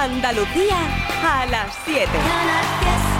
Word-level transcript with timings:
Andalucía 0.00 0.78
a 1.22 1.44
las 1.44 1.74
7. 1.84 3.19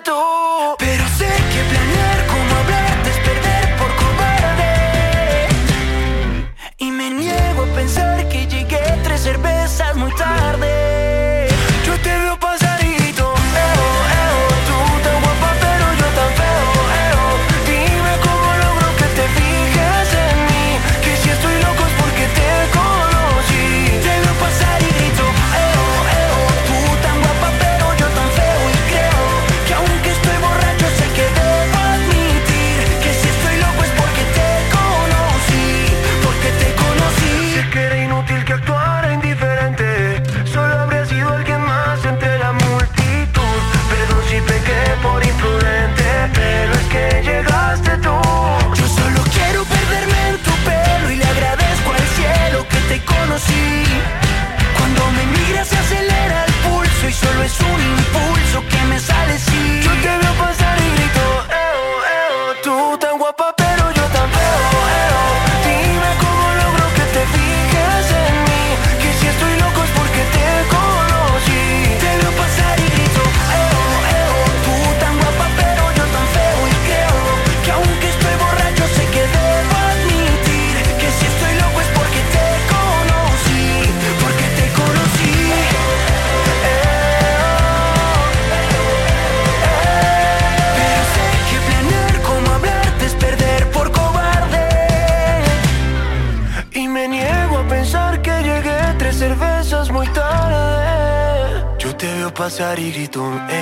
Ari 102.71 102.89
Riton, 102.89 103.49
eh. 103.49 103.60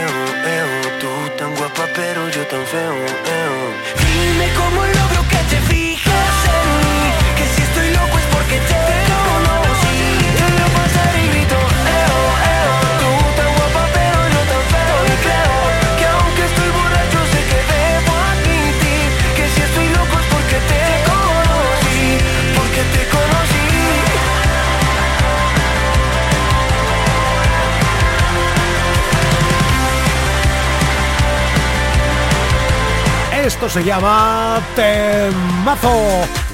se 33.70 33.84
llama 33.84 34.62
Temazo. 34.76 35.94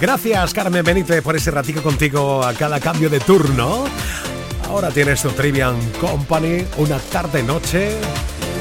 Gracias, 0.01 0.53
Carmen 0.53 0.83
Benítez, 0.83 1.21
por 1.21 1.35
ese 1.35 1.49
ratico 1.49 1.81
contigo 1.81 2.43
a 2.43 2.53
cada 2.53 2.79
cambio 2.79 3.09
de 3.09 3.19
turno. 3.21 3.85
Ahora 4.67 4.89
tienes 4.89 5.21
tu 5.21 5.29
Trivian 5.29 5.77
Company, 6.01 6.65
una 6.77 6.97
tarde-noche. 6.99 7.97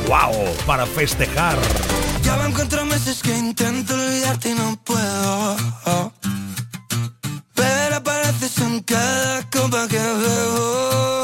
¡Wow! 0.07 0.55
Para 0.67 0.87
festejar. 0.87 1.57
Ya 2.23 2.37
van 2.37 2.53
cuatro 2.53 2.85
meses 2.85 3.23
que 3.23 3.37
intento 3.37 3.95
olvidarte 3.95 4.51
y 4.51 4.55
no 4.55 4.79
puedo. 4.85 5.57
Pero 7.55 7.97
apareces 7.97 8.59
en 8.59 8.81
cada 8.83 9.43
copa 9.51 9.89
que 9.89 9.99
veo 9.99 11.24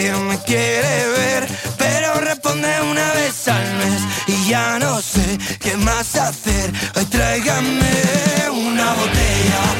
que 0.00 0.12
me 0.12 0.38
quiere 0.44 1.08
ver, 1.18 1.46
pero 1.76 2.14
responde 2.20 2.68
una 2.90 3.12
vez 3.12 3.48
al 3.48 3.74
mes 3.80 4.00
y 4.28 4.48
ya 4.48 4.78
no 4.78 5.02
sé 5.02 5.38
qué 5.60 5.76
más 5.76 6.16
hacer. 6.16 6.72
Hoy 6.96 7.04
tráigame 7.04 7.90
una 8.50 8.94
botella 8.94 9.79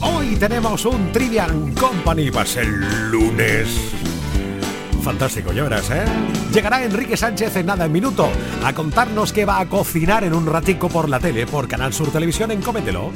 Hoy 0.00 0.36
tenemos 0.36 0.84
un 0.84 1.12
Trivian 1.12 1.72
Company, 1.74 2.30
va 2.30 2.42
a 2.42 2.46
ser 2.46 2.66
lunes. 2.66 3.68
Fantástico, 5.02 5.52
ya 5.52 5.62
verás, 5.64 5.90
¿eh? 5.90 6.04
Llegará 6.52 6.82
Enrique 6.82 7.16
Sánchez 7.16 7.54
en 7.56 7.66
nada 7.66 7.84
en 7.84 7.92
minuto 7.92 8.28
a 8.64 8.72
contarnos 8.72 9.32
que 9.32 9.44
va 9.44 9.60
a 9.60 9.68
cocinar 9.68 10.24
en 10.24 10.34
un 10.34 10.46
ratico 10.46 10.88
por 10.88 11.08
la 11.08 11.20
tele, 11.20 11.46
por 11.46 11.68
Canal 11.68 11.92
Sur 11.92 12.10
Televisión 12.10 12.50
en 12.50 12.60
Cómetelo. 12.60 13.12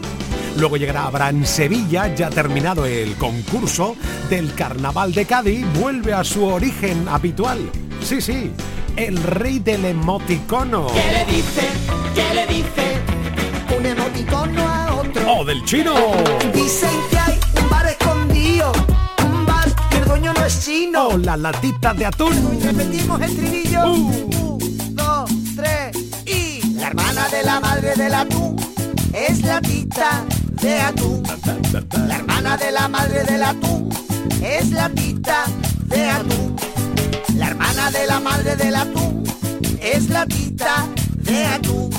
Luego 0.56 0.76
llegará 0.76 1.04
Abraham 1.04 1.44
Sevilla, 1.44 2.14
ya 2.14 2.30
terminado 2.30 2.84
el 2.86 3.16
concurso 3.16 3.96
del 4.28 4.54
Carnaval 4.54 5.12
de 5.12 5.24
Cádiz, 5.24 5.66
vuelve 5.80 6.12
a 6.12 6.22
su 6.22 6.44
origen 6.44 7.08
habitual. 7.08 7.58
Sí, 8.02 8.20
sí, 8.20 8.52
el 8.96 9.22
rey 9.22 9.58
del 9.58 9.84
emoticono. 9.84 10.86
¿Qué 10.88 11.12
le 11.12 11.24
dice? 11.36 11.68
¿Qué 12.14 12.34
le 12.34 12.46
dice? 12.46 13.76
Un 13.76 13.86
emoticono 13.86 14.68
a 14.68 14.79
otro. 15.10 15.32
¡Oh, 15.32 15.44
del 15.44 15.64
chino! 15.64 15.94
Dicen 16.54 16.90
que 17.10 17.18
hay 17.18 17.40
un 17.60 17.70
bar 17.70 17.86
escondido, 17.86 18.72
un 19.24 19.46
bar 19.46 19.68
que 19.90 19.98
el 19.98 20.04
dueño 20.04 20.32
no 20.32 20.44
es 20.44 20.64
chino. 20.64 21.08
¡Oh, 21.08 21.18
la 21.18 21.36
latita 21.36 21.94
de 21.94 22.06
atún! 22.06 22.60
Repetimos 22.62 23.20
el 23.20 23.36
trinillo. 23.36 23.86
Uh. 23.86 23.94
Un, 23.94 24.96
dos, 24.96 25.30
tres 25.56 25.96
y 26.26 26.74
la 26.74 26.88
hermana 26.88 27.28
de 27.28 27.42
la 27.42 27.60
madre 27.60 27.94
del 27.94 28.14
atún 28.14 28.56
es 29.12 29.42
la 29.42 29.60
tita 29.60 30.24
de 30.62 30.80
atún. 30.80 31.22
La 32.06 32.16
hermana 32.16 32.56
de 32.56 32.72
la 32.72 32.88
madre 32.88 33.24
del 33.24 33.42
atún 33.42 33.88
es 34.42 34.70
la 34.70 34.88
tita 34.90 35.44
de 35.86 36.10
atún. 36.10 36.56
La 37.36 37.48
hermana 37.48 37.90
de 37.90 38.06
la 38.06 38.20
madre 38.20 38.56
del 38.56 38.76
atún 38.76 39.24
es 39.80 40.08
la 40.08 40.26
tita 40.26 40.86
de 41.16 41.44
atún. 41.44 41.90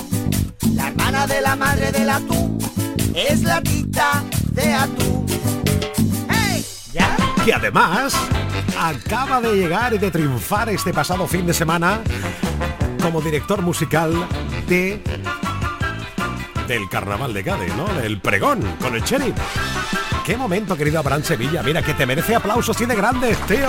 La 0.74 0.88
hermana 0.88 1.26
de 1.26 1.40
la 1.40 1.56
madre 1.56 1.92
del 1.92 2.10
atún 2.10 2.61
es 3.14 3.42
la 3.42 3.60
tita 3.62 4.22
de 4.52 4.74
atún. 4.74 5.26
¡Hey! 6.28 6.64
¿Ya? 6.92 7.16
que 7.44 7.52
además 7.52 8.14
acaba 8.78 9.40
de 9.40 9.54
llegar 9.54 9.94
y 9.94 9.98
de 9.98 10.10
triunfar 10.10 10.68
este 10.68 10.92
pasado 10.92 11.26
fin 11.26 11.46
de 11.46 11.52
semana 11.52 12.00
como 13.02 13.20
director 13.20 13.62
musical 13.62 14.12
de 14.68 15.02
del 16.68 16.88
Carnaval 16.88 17.34
de 17.34 17.42
Cádiz, 17.42 17.74
¿no? 17.74 17.84
Del 18.00 18.20
pregón 18.20 18.62
con 18.80 18.94
el 18.94 19.02
Cherry. 19.02 19.34
Qué 20.24 20.36
momento, 20.36 20.76
querido 20.76 21.00
Abraham 21.00 21.24
Sevilla. 21.24 21.62
Mira, 21.62 21.82
que 21.82 21.94
te 21.94 22.06
merece 22.06 22.36
aplausos 22.36 22.80
y 22.80 22.86
de 22.86 22.94
grandes, 22.94 23.36
tío. 23.46 23.68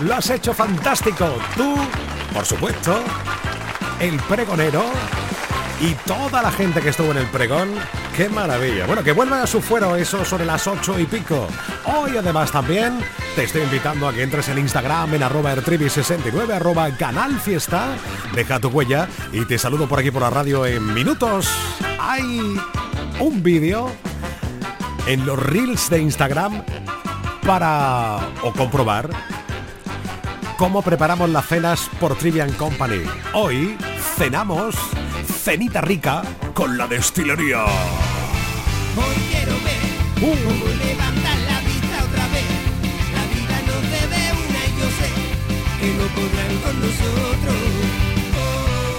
Lo 0.00 0.14
has 0.16 0.28
hecho 0.30 0.52
fantástico. 0.52 1.38
Tú, 1.56 1.76
por 2.34 2.44
supuesto, 2.44 3.02
el 4.00 4.16
pregonero 4.22 4.84
y 5.80 5.94
toda 6.06 6.42
la 6.42 6.50
gente 6.50 6.80
que 6.80 6.88
estuvo 6.88 7.12
en 7.12 7.18
el 7.18 7.26
pregón. 7.26 7.70
¡Qué 8.16 8.30
maravilla! 8.30 8.86
Bueno, 8.86 9.04
que 9.04 9.12
vuelvan 9.12 9.42
a 9.42 9.46
su 9.46 9.60
fuero 9.60 9.94
eso 9.94 10.24
sobre 10.24 10.46
las 10.46 10.66
ocho 10.66 10.98
y 10.98 11.04
pico. 11.04 11.46
Hoy 11.84 12.16
además 12.16 12.50
también 12.50 12.98
te 13.34 13.44
estoy 13.44 13.60
invitando 13.60 14.08
a 14.08 14.12
que 14.14 14.22
entres 14.22 14.48
en 14.48 14.58
Instagram 14.58 15.12
en 15.14 15.22
arroba 15.22 15.54
ertribi69, 15.54 16.50
arroba 16.50 16.90
canal 16.96 17.38
fiesta. 17.38 17.88
Deja 18.34 18.58
tu 18.58 18.68
huella 18.68 19.06
y 19.32 19.44
te 19.44 19.58
saludo 19.58 19.86
por 19.86 19.98
aquí 19.98 20.10
por 20.10 20.22
la 20.22 20.30
radio 20.30 20.64
en 20.64 20.94
minutos. 20.94 21.50
Hay 22.00 22.58
un 23.20 23.42
vídeo 23.42 23.92
en 25.06 25.26
los 25.26 25.38
reels 25.38 25.90
de 25.90 25.98
Instagram 25.98 26.64
para 27.46 28.16
o 28.42 28.50
comprobar 28.52 29.10
cómo 30.56 30.80
preparamos 30.80 31.28
las 31.28 31.46
cenas 31.46 31.90
por 32.00 32.16
Trivian 32.16 32.52
Company. 32.52 33.02
Hoy 33.34 33.76
cenamos 34.16 34.74
cenita 35.26 35.82
rica 35.82 36.22
con 36.54 36.78
la 36.78 36.86
destilería. 36.86 37.66
Hoy 38.96 39.16
quiero 39.30 39.52
ver 39.66 39.84
Uh. 40.18 40.34
cómo 40.44 40.66
levantar 40.84 41.38
la 41.50 41.60
vista 41.60 41.96
otra 42.08 42.26
vez. 42.34 42.48
La 43.16 43.24
vida 43.34 43.56
nos 43.68 43.82
debe 43.96 44.20
una 44.44 44.60
y 44.68 44.72
yo 44.80 44.88
sé 44.98 45.08
que 45.80 45.88
no 45.98 46.06
podrán 46.16 46.54
con 46.64 46.74
nosotros. 46.80 47.60
Oh, 48.40 48.98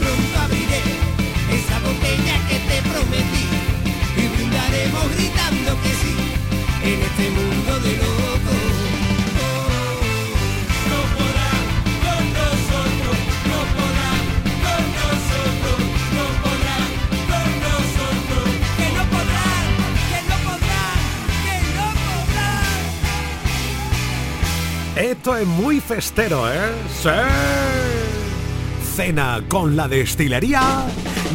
pronto 0.00 0.34
abriré 0.44 0.82
esa 1.56 1.76
botella 1.80 2.34
que 2.48 2.58
te 2.68 2.76
prometí 2.90 3.46
y 4.20 4.28
brindaremos 4.34 5.04
gritando 5.16 5.70
que 5.82 5.92
sí 6.00 6.14
en 6.84 6.98
este 7.08 7.30
mundo 7.30 7.80
de 7.80 7.92
locos. 7.96 8.31
Esto 25.22 25.36
es 25.36 25.46
muy 25.46 25.78
festero, 25.78 26.52
¿eh? 26.52 26.58
¡Sí! 27.00 27.08
Cena 28.96 29.40
con 29.46 29.76
la 29.76 29.86
destilería. 29.86 30.84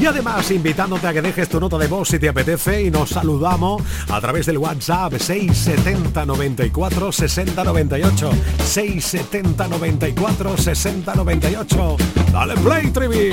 Y 0.02 0.06
además 0.06 0.52
invitándote 0.52 1.08
a 1.08 1.14
que 1.14 1.22
dejes 1.22 1.48
tu 1.48 1.58
nota 1.58 1.78
de 1.78 1.88
voz 1.88 2.10
si 2.10 2.20
te 2.20 2.28
apetece 2.28 2.82
y 2.82 2.92
nos 2.92 3.12
saludamos 3.12 3.82
a 4.10 4.20
través 4.20 4.46
del 4.46 4.58
WhatsApp 4.58 5.14
670 5.14 6.26
94 6.26 7.14
60 7.14 7.64
98 7.64 8.32
670 8.66 9.68
94 9.70 10.58
60 10.58 11.16
98 11.16 11.98
Dale 12.34 12.56
play, 12.56 12.92
Trivi. 12.92 13.32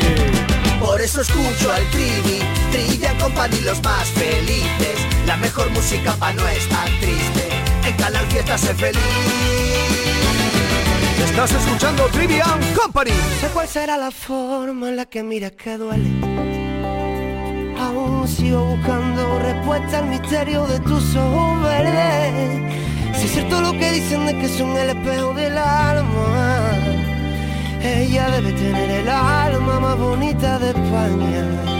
Por 0.78 1.00
eso 1.00 1.20
escucho 1.20 1.72
al 1.72 1.82
Trivi, 1.90 2.38
Trivia 2.70 3.18
Company 3.18 3.58
los 3.62 3.82
más 3.82 4.06
felices. 4.10 5.26
La 5.26 5.36
mejor 5.36 5.68
música 5.70 6.12
pa' 6.12 6.32
no 6.32 6.46
estar 6.46 6.88
triste. 7.00 7.48
En 7.88 7.96
Canal 7.96 8.24
Fiesta 8.26 8.56
sé 8.56 8.72
feliz. 8.74 9.53
Estás 11.24 11.52
escuchando 11.52 12.04
Trivian 12.12 12.60
Company. 12.74 13.10
sé 13.40 13.48
cuál 13.52 13.66
será 13.66 13.96
la 13.96 14.10
forma 14.10 14.90
en 14.90 14.96
la 14.96 15.06
que 15.06 15.22
miras 15.22 15.52
que 15.52 15.76
duele. 15.78 16.10
Aún 17.80 18.28
sigo 18.28 18.64
buscando 18.64 19.38
respuesta 19.38 19.98
al 19.98 20.06
misterio 20.06 20.66
de 20.66 20.78
tus 20.80 21.16
ojos 21.16 21.62
verdes. 21.62 23.16
Si 23.16 23.26
es 23.26 23.32
cierto 23.32 23.60
lo 23.60 23.72
que 23.72 23.90
dicen 23.92 24.26
de 24.26 24.38
que 24.38 24.48
son 24.48 24.76
el 24.76 24.90
espejo 24.90 25.34
del 25.34 25.56
alma, 25.58 26.72
ella 27.82 28.30
debe 28.30 28.52
tener 28.52 28.90
el 28.90 29.08
alma 29.08 29.80
más 29.80 29.98
bonita 29.98 30.58
de 30.58 30.68
España. 30.70 31.74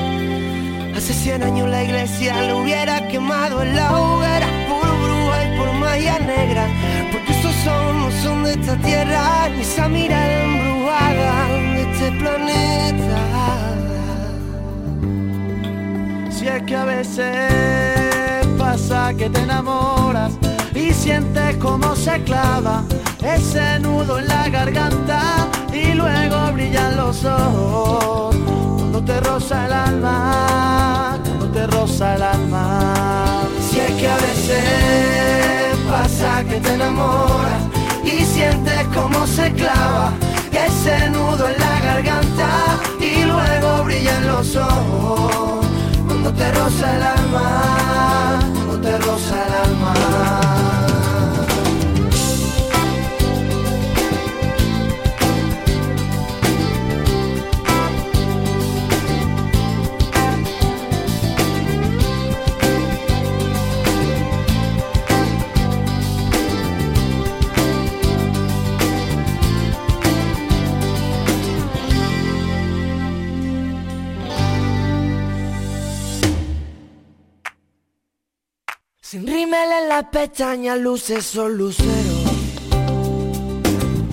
Hace 0.97 1.13
100 1.13 1.43
años 1.43 1.69
la 1.69 1.85
iglesia 1.85 2.43
lo 2.49 2.59
hubiera 2.59 3.07
quemado 3.09 3.63
en 3.63 3.77
la 3.77 4.01
hoguera 4.01 4.49
por 4.69 4.87
bruja 5.03 5.45
y 5.45 5.59
por 5.59 5.73
magia 5.75 6.19
negra. 6.19 6.67
Porque 8.25 8.33
esos 8.33 8.33
son, 8.33 8.43
no 8.43 8.43
son 8.43 8.45
de 8.45 8.53
esta 8.53 8.77
tierra, 8.77 9.49
ni 9.51 9.61
esa 9.61 9.89
mirada 9.89 10.43
embrujada 10.45 11.47
de 11.49 11.83
este 11.83 12.13
planeta. 12.13 13.21
Si 16.31 16.49
es 16.49 16.63
que 16.63 16.77
a 16.77 16.85
veces 16.85 18.47
pasa 18.59 19.15
que 19.15 19.31
te 19.31 19.41
enamoras 19.41 20.33
y 20.75 20.93
sientes 20.93 21.57
como 21.57 21.95
se 21.97 22.23
clava 22.25 22.83
ese 23.23 23.79
nudo 23.81 24.19
en 24.19 24.29
la 24.29 24.49
garganta 24.49 25.49
y 25.73 25.95
luego 25.95 26.53
brillan 26.53 26.97
los 26.97 27.25
ojos 27.25 28.37
cuando 28.77 29.05
te 29.05 29.21
roza 29.21 29.67
el 29.67 29.73
alma, 29.73 31.19
cuando 31.25 31.49
te 31.51 31.67
roza 31.67 32.17
el 32.17 32.23
alma. 32.23 33.43
Si 33.71 33.81
es 33.81 33.93
que 33.93 34.09
a 34.09 34.17
veces 34.17 35.77
pasa 35.89 36.45
que 36.45 36.61
te 36.61 36.75
enamoras 36.75 37.84
sientes 38.35 38.83
como 38.93 39.27
se 39.29 39.53
clava 39.53 40.13
ese 40.67 41.09
nudo 41.11 41.49
en 41.49 41.59
la 41.59 41.81
garganta 41.81 42.49
y 43.01 43.23
luego 43.23 43.85
brillan 43.85 44.27
los 44.27 44.57
ojos 44.57 45.67
cuando 46.07 46.33
te 46.33 46.53
roza 46.53 46.97
el 46.97 47.03
alma, 47.03 48.41
cuando 48.55 48.81
te 48.81 48.99
roza 48.99 49.37
el 49.47 49.55
alma. 49.67 50.84
en 79.63 79.89
las 79.89 80.05
pestañas, 80.05 80.79
luces 80.79 81.25
son 81.25 81.57
luceros. 81.57 82.25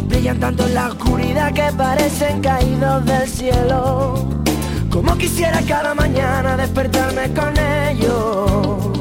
Brillan 0.07 0.39
tanto 0.39 0.65
en 0.65 0.74
la 0.75 0.89
oscuridad 0.89 1.51
que 1.53 1.71
parecen 1.75 2.41
caídos 2.41 3.05
del 3.05 3.27
cielo. 3.27 4.29
Como 4.91 5.17
quisiera 5.17 5.62
cada 5.67 5.95
mañana 5.95 6.57
despertarme 6.57 7.33
con 7.33 7.53
ellos. 7.57 9.00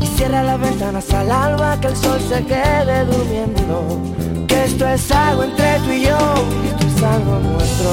Y 0.00 0.06
cierra 0.16 0.42
las 0.42 0.60
ventanas 0.60 1.10
al 1.14 1.30
alba 1.30 1.80
que 1.80 1.86
el 1.88 1.96
sol 1.96 2.20
se 2.28 2.44
quede 2.44 3.04
durmiendo. 3.06 4.02
Que 4.46 4.64
esto 4.64 4.86
es 4.88 5.10
algo 5.10 5.44
entre 5.44 5.78
tú 5.80 5.90
y 5.90 6.02
yo, 6.02 6.18
y 6.64 6.68
esto 6.68 6.86
es 6.86 7.02
algo 7.02 7.38
nuestro. 7.38 7.90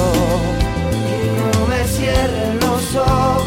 Y 1.12 1.56
no 1.56 1.66
me 1.66 1.84
cierren 1.84 2.60
los 2.60 2.96
ojos, 2.96 3.44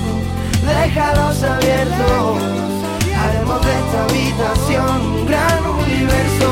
déjalos 0.65 1.43
abiertos 1.43 2.76
de 3.55 3.71
esta 3.79 4.03
habitación, 4.03 5.01
un 5.01 5.25
gran 5.25 5.65
universo. 5.65 6.49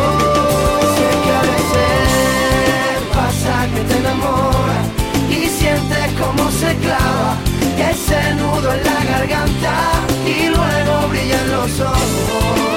Sé 0.96 1.10
que 1.24 1.32
a 1.32 1.42
veces 1.52 1.96
pasa 3.14 3.68
que 3.74 3.82
te 3.82 3.98
enamoras 3.98 4.88
y 5.30 5.48
sientes 5.50 6.08
como 6.20 6.50
se 6.52 6.76
clava 6.78 7.36
ese 7.92 8.36
nudo 8.36 8.74
en 8.74 8.84
la 8.84 9.04
garganta 9.12 9.76
y 10.26 10.48
luego 10.48 11.08
brillan 11.10 11.52
los 11.52 11.80
ojos. 11.82 12.75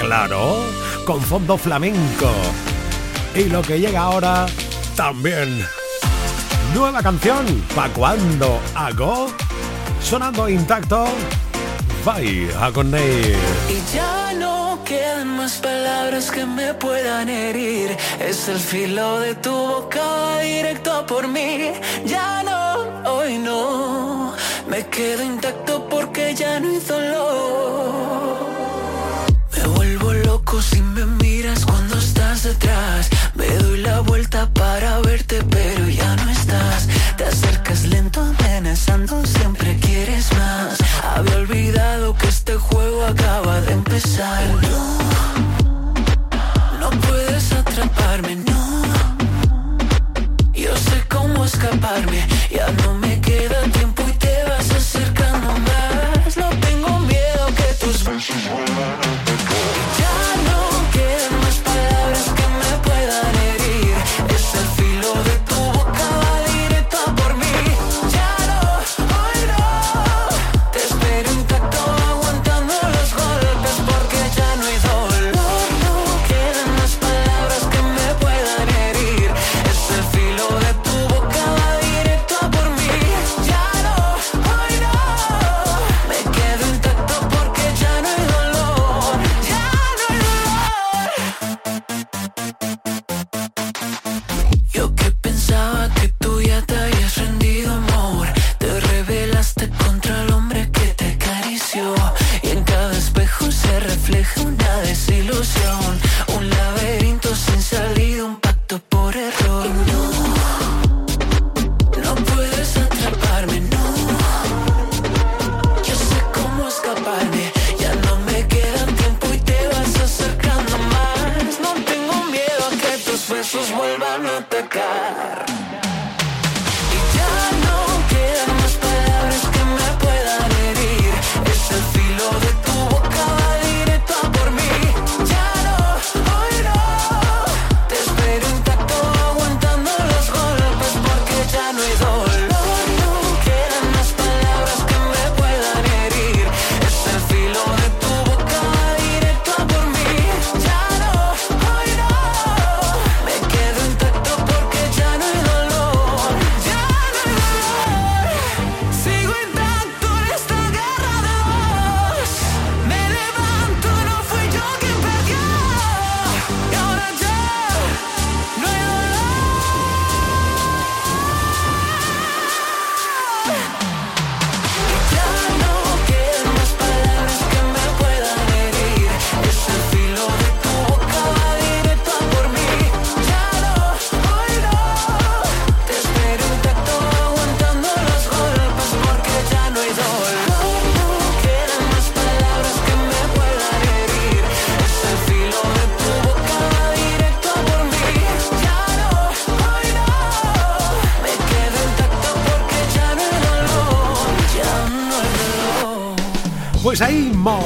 Claro, 0.00 0.64
con 1.06 1.20
fondo 1.20 1.56
flamenco. 1.56 2.28
Y 3.32 3.44
lo 3.44 3.62
que 3.62 3.78
llega 3.78 4.00
ahora, 4.00 4.46
también. 4.96 5.64
Nueva 6.74 7.00
canción, 7.00 7.46
¿pa' 7.76 7.88
cuándo 7.90 8.58
hago? 8.74 9.28
Sonando 10.02 10.48
intacto, 10.48 11.06
bye, 12.04 12.48
Aconey. 12.60 13.36
Y 13.70 13.96
ya 13.96 14.32
no 14.32 14.80
quedan 14.84 15.36
más 15.36 15.52
palabras 15.58 16.32
que 16.32 16.44
me 16.44 16.74
puedan 16.74 17.28
herir. 17.28 17.96
Es 18.18 18.48
el 18.48 18.58
filo 18.58 19.20
de 19.20 19.36
tu 19.36 19.52
boca 19.52 20.40
directo 20.40 21.06
por 21.06 21.28
mí. 21.28 21.70
Ya 22.06 22.42
no, 22.42 23.12
hoy 23.12 23.38
no. 23.38 24.34
Me 24.68 24.84
quedo 24.88 25.22
intacto 25.22 25.88
porque 25.88 26.34
ya 26.34 26.58
no 26.58 26.72
hizo 26.72 26.94
dolor. 26.94 28.23
Me 33.34 33.46
doy 33.56 33.78
la 33.78 34.00
vuelta 34.00 34.46
para 34.52 34.98
verte, 34.98 35.42
pero 35.48 35.88
ya 35.88 36.14
no 36.16 36.30
estás. 36.30 36.86
Te 37.16 37.24
acercas 37.24 37.84
lento, 37.84 38.20
amenazando, 38.20 39.24
siempre 39.24 39.78
quieres 39.78 40.30
más. 40.34 40.76
Había 41.16 41.36
olvidado 41.36 42.14
que 42.14 42.28
este 42.28 42.56
juego 42.56 43.06
acaba 43.06 43.62
de 43.62 43.72
empezar. 43.72 45.03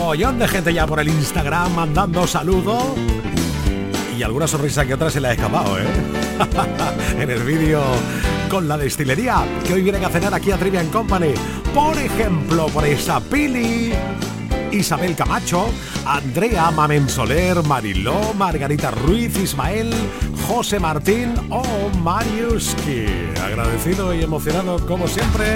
mogollón 0.09 0.39
de 0.39 0.49
gente 0.49 0.73
ya 0.73 0.87
por 0.87 1.01
el 1.01 1.09
Instagram 1.09 1.75
mandando 1.75 2.27
saludos. 2.27 2.83
Y 4.17 4.23
alguna 4.23 4.49
sonrisa 4.49 4.87
que 4.87 4.95
otra 4.95 5.11
se 5.11 5.21
le 5.21 5.29
ha 5.29 5.33
escapado, 5.33 5.79
¿eh? 5.79 5.85
en 7.21 7.29
el 7.29 7.43
vídeo 7.43 7.83
con 8.49 8.67
la 8.67 8.79
destilería, 8.79 9.45
que 9.67 9.75
hoy 9.75 9.83
vienen 9.83 10.03
a 10.07 10.09
cenar 10.09 10.33
aquí 10.33 10.51
a 10.51 10.57
Trivia 10.57 10.83
Company. 10.85 11.35
Por 11.75 11.99
ejemplo, 11.99 12.69
por 12.69 12.87
esa 12.87 13.21
Pili. 13.21 13.93
Isabel 14.73 15.15
Camacho, 15.15 15.69
Andrea 16.07 16.71
Mamen 16.71 17.07
Soler, 17.07 17.63
Mariló, 17.65 18.33
Margarita 18.33 18.91
Ruiz, 18.91 19.37
Ismael, 19.37 19.93
José 20.47 20.81
Martín 20.81 21.35
oh, 21.51 21.61
o 21.61 21.99
Mariuski. 21.99 23.05
Agradecido 23.45 24.15
y 24.15 24.23
emocionado 24.23 24.79
como 24.87 25.07
siempre 25.07 25.55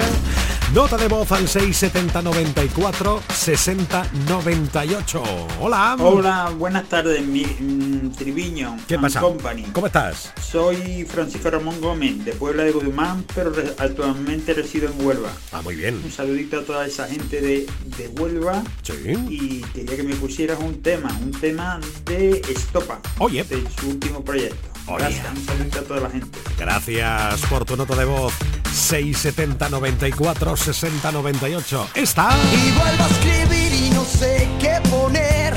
Nota 0.74 0.96
de 0.96 1.06
voz 1.06 1.30
al 1.32 1.46
670 1.46 2.22
94 2.22 3.22
60 3.28 4.06
98. 4.26 5.22
Hola. 5.60 5.96
Hola, 6.00 6.50
buenas 6.56 6.88
tardes, 6.88 7.26
mi 7.26 7.44
mm, 7.44 8.12
Triviño. 8.12 8.78
¿Qué 8.88 8.98
pasa? 8.98 9.20
Company. 9.20 9.64
¿Cómo 9.72 9.86
estás? 9.88 10.32
Soy 10.40 11.04
Francisco 11.04 11.50
Ramón 11.50 11.78
Gómez, 11.82 12.24
de 12.24 12.32
Puebla 12.32 12.62
de 12.64 12.72
Guzmán, 12.72 13.22
pero 13.34 13.50
re- 13.50 13.74
actualmente 13.76 14.54
resido 14.54 14.88
en 14.90 15.04
Huelva. 15.06 15.30
Ah, 15.52 15.60
muy 15.60 15.74
bien. 15.76 16.00
Un 16.02 16.10
saludito 16.10 16.60
a 16.60 16.62
toda 16.62 16.86
esa 16.86 17.06
gente 17.06 17.42
de, 17.42 17.66
de 17.98 18.08
Huelva 18.08 18.62
Sí. 18.82 18.94
y 19.28 19.60
quería 19.74 19.96
que 19.96 20.02
me 20.04 20.14
pusieras 20.14 20.58
un 20.58 20.80
tema, 20.80 21.10
un 21.22 21.32
tema 21.32 21.80
de 22.06 22.40
Estopa, 22.48 22.98
Oye. 23.18 23.44
de 23.44 23.62
su 23.78 23.90
último 23.90 24.24
proyecto. 24.24 24.71
Gracias, 24.86 25.26
saludito 25.46 25.78
a 25.78 25.82
toda 25.82 26.00
la 26.00 26.10
gente. 26.10 26.38
Gracias 26.58 27.40
por 27.48 27.64
tu 27.64 27.76
nota 27.76 27.94
de 27.96 28.04
voz. 28.04 28.32
670 28.72 29.68
94 29.68 30.56
60 30.56 31.12
98. 31.12 31.88
Esta. 31.94 32.30
Y 32.52 32.70
vuelvo 32.72 33.04
a 33.04 33.08
escribir 33.08 33.72
y 33.72 33.90
no 33.90 34.04
sé 34.04 34.48
qué 34.60 34.80
poner, 34.90 35.54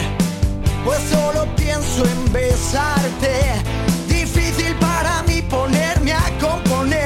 pues 0.84 1.00
solo 1.10 1.48
pienso 1.56 2.06
en 2.06 2.34
besarte. 2.34 3.62
Difícil 4.08 4.76
para 4.76 5.24
mí 5.24 5.42
ponerme 5.44 6.14
a 6.14 6.24
componer, 6.40 7.05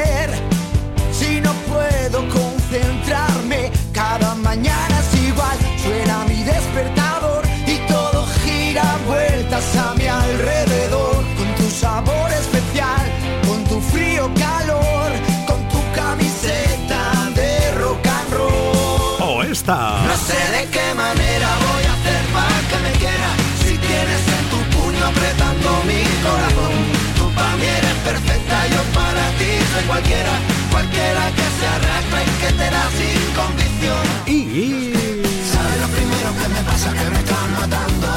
No 19.69 20.15
sé 20.17 20.33
de 20.33 20.65
qué 20.71 20.95
manera 20.95 21.47
voy 21.61 21.83
a 21.85 21.93
hacer 21.93 22.25
para 22.33 22.59
que 22.69 22.77
me 22.81 22.91
quiera 22.97 23.29
Si 23.61 23.77
tienes 23.77 24.23
en 24.37 24.45
tu 24.49 24.57
puño 24.73 25.05
apretando 25.05 25.83
mi 25.85 26.01
corazón 26.25 26.73
Tú 27.15 27.31
para 27.35 27.55
mí 27.57 27.67
eres 27.67 27.97
perfecta, 28.03 28.67
yo 28.67 28.81
para 28.97 29.29
ti 29.37 29.51
soy 29.71 29.83
cualquiera 29.83 30.33
Cualquiera 30.71 31.23
que 31.37 31.47
se 31.57 31.67
arrastra 31.67 32.19
y 32.23 32.31
que 32.41 32.51
te 32.57 32.67
da 32.75 32.83
sin 32.97 33.21
condición 33.37 34.03
Y. 34.25 34.93
¿Sabes 35.53 35.81
lo 35.81 35.87
primero 35.89 36.29
que 36.39 36.47
me 36.49 36.61
pasa? 36.63 36.91
Que 36.91 37.09
me 37.11 37.19
está 37.19 37.37
matando 37.59 38.08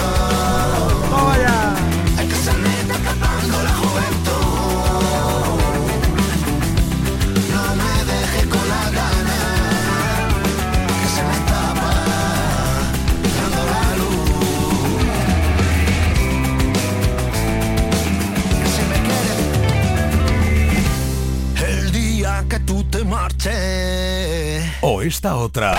esta 25.02 25.36
otra. 25.36 25.78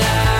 esta 0.00 0.39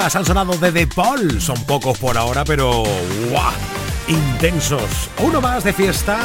han 0.00 0.24
sonado 0.24 0.56
de 0.56 0.70
The 0.70 0.86
Paul. 0.86 1.40
Son 1.40 1.60
pocos 1.64 1.98
por 1.98 2.16
ahora, 2.16 2.44
pero 2.44 2.84
¡guau! 3.30 3.52
Intensos. 4.06 5.10
Uno 5.18 5.40
más 5.40 5.64
de 5.64 5.72
fiesta 5.72 6.18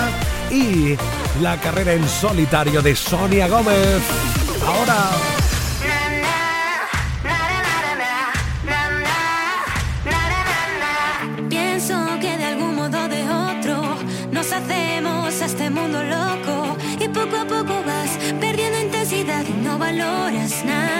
y 0.51 0.95
la 1.41 1.59
carrera 1.59 1.93
en 1.93 2.07
solitario 2.07 2.81
de 2.81 2.95
Sonia 2.95 3.47
Gómez. 3.47 4.01
Ahora 4.65 4.95
Pienso 11.49 11.95
que 12.21 12.37
de 12.37 12.45
algún 12.45 12.75
modo 12.75 13.07
de 13.07 13.23
otro 13.27 13.97
nos 14.31 14.51
hacemos 14.51 15.41
a 15.41 15.45
este 15.45 15.69
mundo 15.69 16.03
loco 16.03 16.77
y 16.99 17.07
poco 17.09 17.37
a 17.37 17.45
poco 17.45 17.83
vas 17.85 18.11
perdiendo 18.39 18.79
intensidad 18.79 19.43
y 19.47 19.53
no 19.65 19.77
valoras 19.77 20.63
nada. 20.63 20.92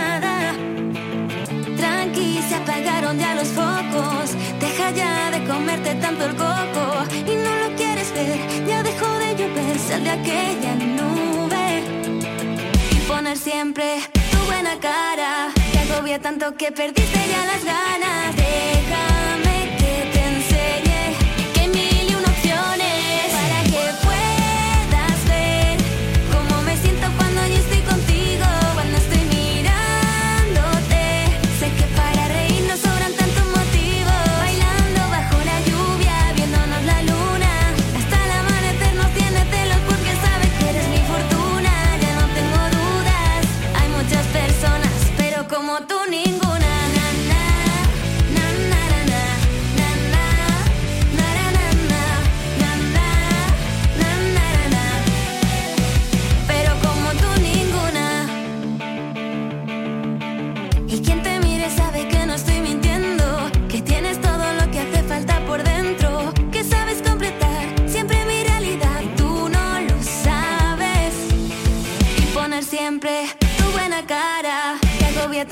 esconde 3.14 3.24
a 3.24 3.36
los 3.36 3.48
focos. 3.50 4.36
Deja 4.60 4.92
ya 4.92 5.32
de 5.32 5.46
comerte 5.46 5.96
tanto 5.96 6.26
el 6.26 6.36
coco 6.36 7.04
y 7.12 7.36
no 7.36 7.56
lo 7.56 7.76
quieres 7.76 8.14
ver. 8.14 8.40
Ya 8.68 8.84
dejó 8.84 9.08
de 9.20 9.36
llover, 9.36 9.80
sal 9.80 10.04
de 10.04 10.10
aquella 10.10 10.76
nube 10.76 11.84
y 12.92 12.96
poner 13.08 13.38
siempre 13.38 14.00
tu 14.32 14.38
buena 14.46 14.80
cara. 14.80 15.52
Te 15.72 15.80
agobia 15.80 16.20
tanto 16.20 16.56
que 16.56 16.72
perdiste 16.72 17.20
ya 17.30 17.46
las 17.46 17.64
ganas. 17.64 18.33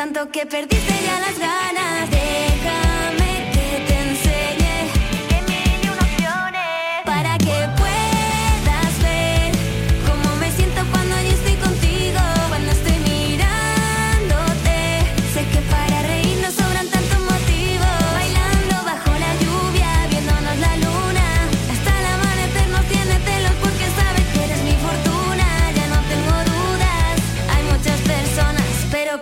tanto 0.02 0.32
que 0.32 0.48
perdiste 0.48 0.96
ya 1.06 1.20
las 1.20 1.38
ganas. 1.38 2.11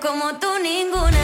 como 0.10 0.34
tú 0.39 0.48
ninguna. 0.63 1.18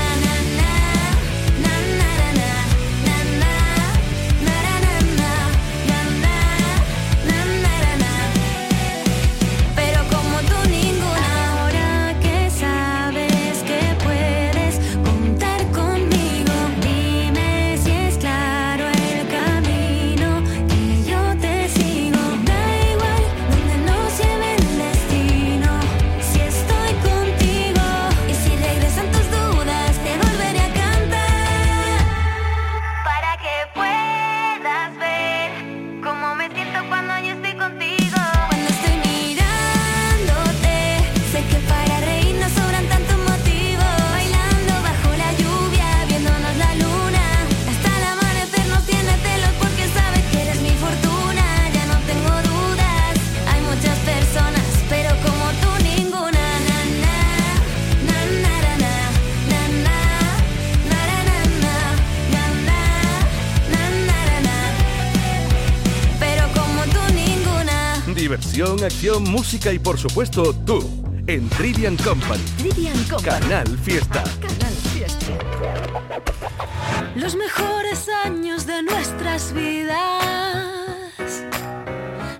música 69.19 69.71
y 69.71 69.79
por 69.79 69.97
supuesto 69.97 70.53
tú, 70.65 70.79
en 71.27 71.47
Trivian 71.49 71.95
Company. 71.97 72.43
Trivian 72.57 73.03
Company. 73.05 73.39
Canal 73.39 73.77
Fiesta. 73.79 74.23
Canal 74.41 74.73
Fiesta. 74.93 75.25
Los 77.15 77.35
mejores 77.35 78.09
años 78.23 78.65
de 78.65 78.83
nuestras 78.83 79.53
vidas. 79.53 79.97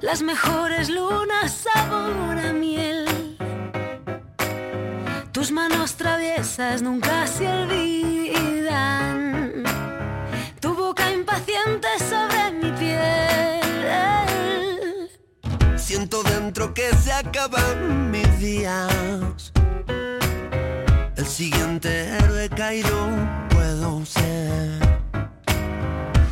Las 0.02 0.22
mejores 0.22 0.90
lunas 0.90 1.66
sabor 1.66 2.38
a 2.38 2.54
miel. 2.54 3.38
Tus 5.32 5.52
manos 5.52 5.96
traviesas 5.96 6.82
nunca 6.82 7.28
se 7.28 7.48
olvidan 7.48 7.95
que 16.90 16.98
se 16.98 17.12
acaban 17.12 18.12
mis 18.12 18.40
días. 18.40 19.52
El 21.16 21.26
siguiente 21.26 21.90
héroe 22.18 22.50
caído 22.50 23.10
puedo 23.50 24.06
ser. 24.06 24.70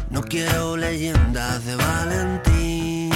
No 0.09 0.21
quiero 0.21 0.77
leyendas 0.77 1.65
de 1.65 1.75
valentías, 1.75 3.13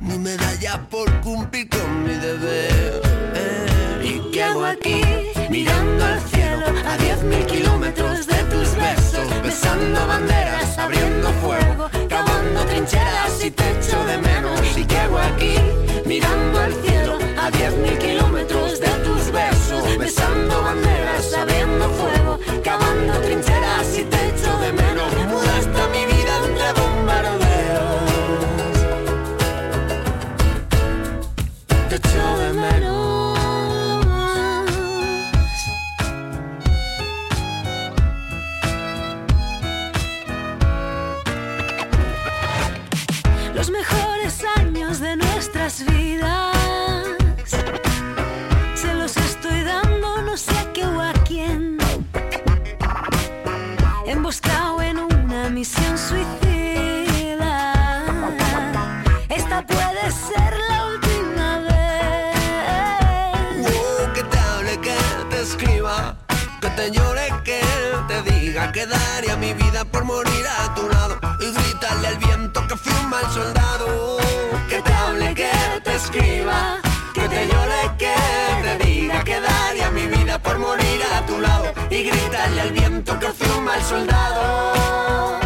ni 0.00 0.18
medallas 0.18 0.78
por 0.90 1.10
cumplir 1.20 1.68
con 1.68 2.04
mi 2.04 2.14
deber. 2.14 3.02
Eh. 3.34 4.10
¿Y 4.10 4.30
qué 4.30 4.44
hago 4.44 4.64
aquí? 4.64 5.02
Mirando 5.50 6.04
al 6.04 6.20
cielo 6.30 6.66
a 6.86 6.96
diez 6.98 7.22
mil 7.24 7.44
kilómetros 7.46 8.26
de 8.26 8.40
tus 8.44 8.68
besos, 8.76 9.42
besando 9.42 10.06
banderas, 10.06 10.78
abriendo 10.78 11.32
fuego, 11.42 11.90
cavando 12.08 12.64
trincheras 12.66 13.44
y 13.44 13.50
por 69.98 70.04
morir 70.04 70.46
a 70.46 70.74
tu 70.76 70.88
lado 70.88 71.18
y 71.40 71.50
gritarle 71.50 72.06
al 72.08 72.18
viento 72.18 72.64
que 72.68 72.76
fui 72.76 72.92
un 72.92 73.10
soldado. 73.32 74.18
Que 74.68 74.80
te 74.80 74.92
hable, 74.92 75.34
que 75.34 75.50
te 75.82 75.96
escriba, 75.96 76.78
que 77.14 77.28
te 77.28 77.48
llore, 77.48 77.82
que 77.98 78.14
te 78.62 78.84
diga 78.84 79.24
que 79.24 79.40
daría 79.40 79.90
mi 79.90 80.06
vida 80.06 80.38
por 80.38 80.56
morir 80.58 81.00
a 81.16 81.26
tu 81.26 81.40
lado 81.40 81.72
y 81.90 82.04
gritarle 82.04 82.60
al 82.60 82.72
viento 82.72 83.18
que 83.18 83.28
fui 83.32 83.48
un 83.58 83.64
mal 83.64 83.82
soldado. 83.82 85.40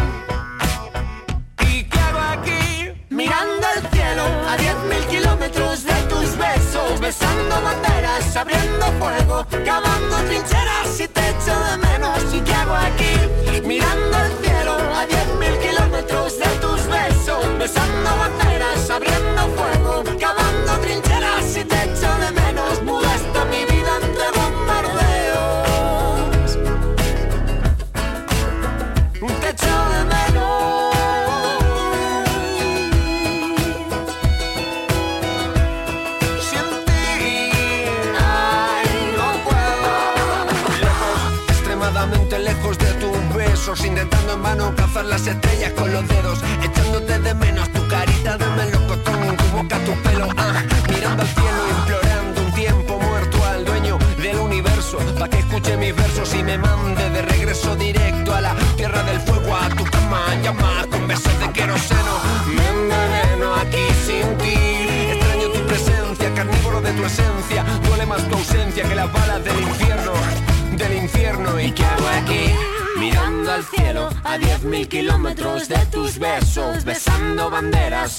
¿Y 1.67 1.83
qué 1.85 1.99
hago 1.99 2.19
aquí? 2.19 2.91
Mirando 3.09 3.65
al 3.75 3.81
cielo 3.91 4.23
a 4.51 4.57
diez 4.57 4.77
mil 4.91 5.03
kilómetros 5.07 5.83
de 5.83 5.95
tus 6.11 6.37
besos, 6.37 6.99
besando 6.99 7.55
banderas, 7.59 8.35
abriendo 8.35 8.85
fuego, 8.99 9.47
cavando 9.65 10.15
trincheras 10.27 10.99
y 10.99 11.07
te 11.07 11.21
echo 11.31 11.55
de 11.67 11.77
menos. 11.77 12.19
¿Y 12.31 12.39
qué 12.41 12.53
hago 12.53 12.75
aquí? 12.75 13.13
Mirando 13.65 14.12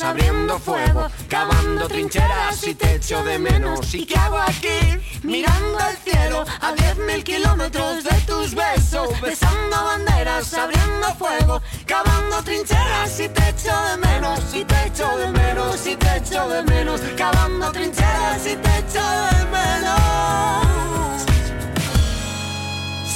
abriendo 0.02 0.58
fuego, 0.58 1.08
cavando 1.28 1.86
trincheras 1.88 2.66
y 2.66 2.74
te 2.74 2.96
echo 2.96 3.22
de 3.24 3.38
menos. 3.38 3.94
¿Y 3.94 4.06
qué 4.06 4.16
hago 4.16 4.38
aquí? 4.38 4.98
Mirando 5.22 5.78
al 5.78 5.96
cielo 5.98 6.44
a 6.60 6.72
diez 6.72 6.96
mil 6.98 7.22
kilómetros 7.22 8.04
de 8.04 8.14
tus 8.26 8.54
besos, 8.54 9.20
besando 9.20 9.84
banderas, 9.84 10.52
abriendo 10.54 11.14
fuego, 11.18 11.62
cavando 11.86 12.42
trincheras 12.42 13.20
y 13.20 13.28
te 13.28 13.48
echo 13.48 13.74
de 13.90 13.96
menos. 13.98 14.40
Y 14.54 14.64
te 14.64 14.86
echo 14.86 15.16
de 15.16 15.28
menos, 15.28 15.86
y 15.86 15.96
te 15.96 16.16
echo 16.16 16.48
de 16.48 16.62
menos, 16.62 17.00
cavando 17.16 17.72
trincheras 17.72 18.46
y 18.46 18.56
te 18.56 18.78
echo 18.78 19.02
de 19.02 19.44
menos. 19.46 20.64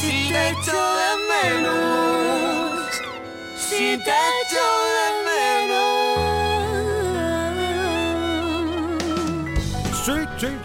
Si 0.00 0.28
te 0.30 0.48
echo 0.50 0.80
de 1.00 1.10
menos, 1.32 2.88
si 3.56 3.98
te 4.04 4.12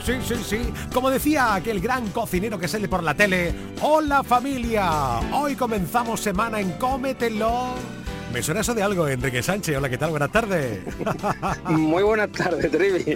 sí, 0.03 0.13
sí, 0.23 0.35
sí. 0.43 0.73
Como 0.93 1.09
decía 1.09 1.55
aquel 1.55 1.79
gran 1.79 2.09
cocinero 2.09 2.59
que 2.59 2.67
sale 2.67 2.87
por 2.87 3.03
la 3.03 3.13
tele. 3.13 3.53
Hola 3.81 4.23
familia. 4.23 5.19
Hoy 5.31 5.55
comenzamos 5.55 6.19
semana 6.19 6.59
en 6.59 6.71
Cómetelo. 6.73 7.73
Me 8.33 8.41
suena 8.41 8.61
eso 8.61 8.73
de 8.73 8.81
algo, 8.81 9.07
Enrique 9.07 9.43
Sánchez. 9.43 9.77
Hola, 9.77 9.89
¿qué 9.89 9.97
tal? 9.99 10.09
Buenas 10.09 10.31
tardes. 10.31 10.79
Muy 11.65 12.01
buenas 12.01 12.31
tardes, 12.31 12.71
Trivi. 12.71 13.15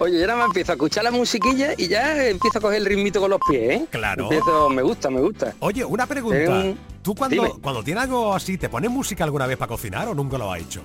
Oye, 0.00 0.18
ya 0.18 0.26
nada 0.26 0.38
más 0.40 0.46
empiezo 0.48 0.72
a 0.72 0.74
escuchar 0.74 1.04
la 1.04 1.12
musiquilla 1.12 1.72
y 1.76 1.86
ya 1.86 2.26
empiezo 2.26 2.58
a 2.58 2.60
coger 2.60 2.78
el 2.78 2.86
ritmito 2.86 3.20
con 3.20 3.30
los 3.30 3.38
pies, 3.48 3.82
¿eh? 3.82 3.86
Claro. 3.88 4.24
Empiezo, 4.24 4.68
me 4.68 4.82
gusta, 4.82 5.10
me 5.10 5.20
gusta. 5.20 5.54
Oye, 5.60 5.84
una 5.84 6.06
pregunta. 6.06 6.66
Eh, 6.66 6.74
¿Tú 7.02 7.14
cuando, 7.14 7.36
dime. 7.36 7.52
cuando 7.62 7.84
tienes 7.84 8.02
algo 8.02 8.34
así, 8.34 8.58
te 8.58 8.68
pones 8.68 8.90
música 8.90 9.22
alguna 9.22 9.46
vez 9.46 9.56
para 9.56 9.68
cocinar 9.68 10.08
o 10.08 10.14
nunca 10.14 10.38
lo 10.38 10.52
has 10.52 10.60
hecho? 10.62 10.82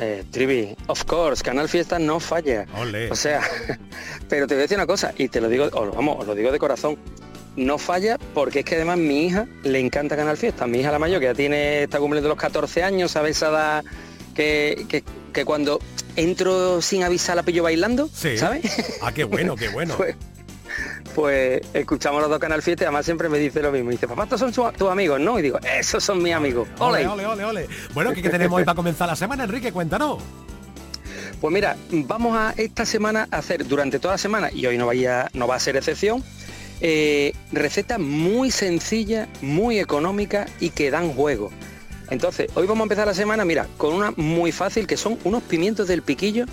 Eh, 0.00 0.24
Trivi, 0.30 0.74
of 0.88 1.04
course, 1.04 1.42
Canal 1.42 1.68
Fiesta 1.68 1.98
no 1.98 2.18
falla. 2.20 2.66
O 3.10 3.14
sea, 3.16 3.40
pero 4.28 4.46
te 4.46 4.54
voy 4.54 4.60
a 4.60 4.62
decir 4.62 4.76
una 4.76 4.86
cosa, 4.86 5.12
y 5.16 5.28
te 5.28 5.40
lo 5.40 5.48
digo, 5.48 5.66
os- 5.72 5.94
vamos, 5.94 6.16
os 6.20 6.26
lo 6.26 6.34
digo 6.34 6.50
de 6.52 6.58
corazón. 6.58 6.96
No 7.56 7.78
falla 7.78 8.18
porque 8.34 8.60
es 8.60 8.64
que 8.64 8.74
además 8.74 8.98
mi 8.98 9.26
hija 9.26 9.46
le 9.62 9.78
encanta 9.78 10.16
Canal 10.16 10.36
Fiesta. 10.36 10.66
Mi 10.66 10.80
hija 10.80 10.90
la 10.90 10.98
mayor, 10.98 11.20
que 11.20 11.26
ya 11.26 11.34
tiene, 11.34 11.84
está 11.84 12.00
cumpliendo 12.00 12.28
los 12.28 12.38
14 12.38 12.82
años, 12.82 13.12
sabe 13.12 13.30
esa 13.30 13.84
que, 14.34 15.04
que 15.32 15.44
cuando 15.44 15.78
entro 16.16 16.82
sin 16.82 17.04
avisar 17.04 17.36
la 17.36 17.44
pillo 17.44 17.62
bailando, 17.62 18.08
Sí. 18.12 18.36
¿sabes? 18.38 18.64
Ah, 19.02 19.12
qué 19.12 19.22
bueno, 19.22 19.54
qué 19.54 19.68
bueno. 19.72 19.94
Pues, 19.96 20.16
pues 21.14 21.62
escuchamos 21.72 22.20
los 22.20 22.30
dos 22.30 22.38
Canal 22.38 22.62
Fiesta 22.62 22.84
y 22.84 22.86
además 22.86 23.04
siempre 23.04 23.28
me 23.28 23.38
dice 23.38 23.62
lo 23.62 23.70
mismo. 23.70 23.90
Dice, 23.90 24.08
papá, 24.08 24.24
estos 24.24 24.40
son 24.40 24.72
tus 24.72 24.90
amigos, 24.90 25.20
¿no? 25.20 25.38
Y 25.38 25.42
digo, 25.42 25.58
esos 25.78 26.02
son 26.02 26.22
mis 26.22 26.34
amigos. 26.34 26.68
Ole, 26.78 27.06
Ole. 27.06 27.24
ole, 27.24 27.26
ole, 27.26 27.44
ole. 27.44 27.68
Bueno, 27.92 28.12
¿qué, 28.12 28.22
qué 28.22 28.30
tenemos 28.30 28.58
hoy 28.58 28.64
para 28.64 28.76
comenzar 28.76 29.08
la 29.08 29.16
semana, 29.16 29.44
Enrique? 29.44 29.72
Cuéntanos. 29.72 30.22
Pues 31.40 31.52
mira, 31.52 31.76
vamos 31.90 32.36
a 32.36 32.54
esta 32.56 32.86
semana 32.86 33.28
a 33.30 33.38
hacer 33.38 33.66
durante 33.66 33.98
toda 33.98 34.14
la 34.14 34.18
semana, 34.18 34.50
y 34.52 34.64
hoy 34.66 34.78
no, 34.78 34.86
vaya, 34.86 35.28
no 35.34 35.46
va 35.46 35.56
a 35.56 35.60
ser 35.60 35.76
excepción, 35.76 36.24
eh, 36.80 37.32
recetas 37.52 37.98
muy 37.98 38.50
sencillas, 38.50 39.28
muy 39.42 39.78
económicas 39.78 40.50
y 40.60 40.70
que 40.70 40.90
dan 40.90 41.12
juego. 41.12 41.50
Entonces, 42.10 42.48
hoy 42.54 42.66
vamos 42.66 42.80
a 42.80 42.84
empezar 42.84 43.06
la 43.06 43.14
semana, 43.14 43.44
mira, 43.44 43.66
con 43.76 43.94
una 43.94 44.12
muy 44.16 44.52
fácil 44.52 44.86
que 44.86 44.96
son 44.96 45.18
unos 45.24 45.42
pimientos 45.42 45.88
del 45.88 46.02
piquillo 46.02 46.46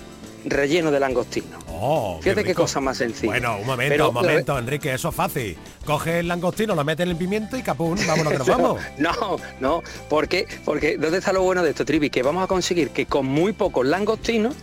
rellenos 0.44 0.92
de 0.92 1.00
langostino. 1.00 1.58
Oh, 1.68 2.18
Fíjate 2.22 2.44
qué 2.44 2.54
cosa 2.54 2.80
más 2.80 2.98
sencilla. 2.98 3.32
Bueno, 3.32 3.58
un 3.58 3.66
momento, 3.66 3.92
Pero 3.92 4.08
un 4.08 4.14
momento, 4.14 4.58
Enrique, 4.58 4.92
eso 4.94 5.08
es 5.08 5.14
fácil. 5.14 5.56
Coge 5.84 6.20
el 6.20 6.28
langostino, 6.28 6.74
lo 6.74 6.84
mete 6.84 7.02
en 7.02 7.10
el 7.10 7.16
pimiento 7.16 7.56
y 7.56 7.62
capún, 7.62 7.98
vámonos 8.06 8.32
que 8.32 8.38
nos 8.38 8.46
vamos. 8.48 8.80
No, 8.98 9.12
no, 9.60 9.82
porque, 10.08 10.46
porque 10.64 10.96
¿dónde 10.96 11.18
está 11.18 11.32
lo 11.32 11.42
bueno 11.42 11.62
de 11.62 11.70
esto, 11.70 11.84
Trivi? 11.84 12.10
Que 12.10 12.22
vamos 12.22 12.44
a 12.44 12.46
conseguir 12.46 12.90
que 12.90 13.06
con 13.06 13.26
muy 13.26 13.52
pocos 13.52 13.84
langostinos 13.86 14.54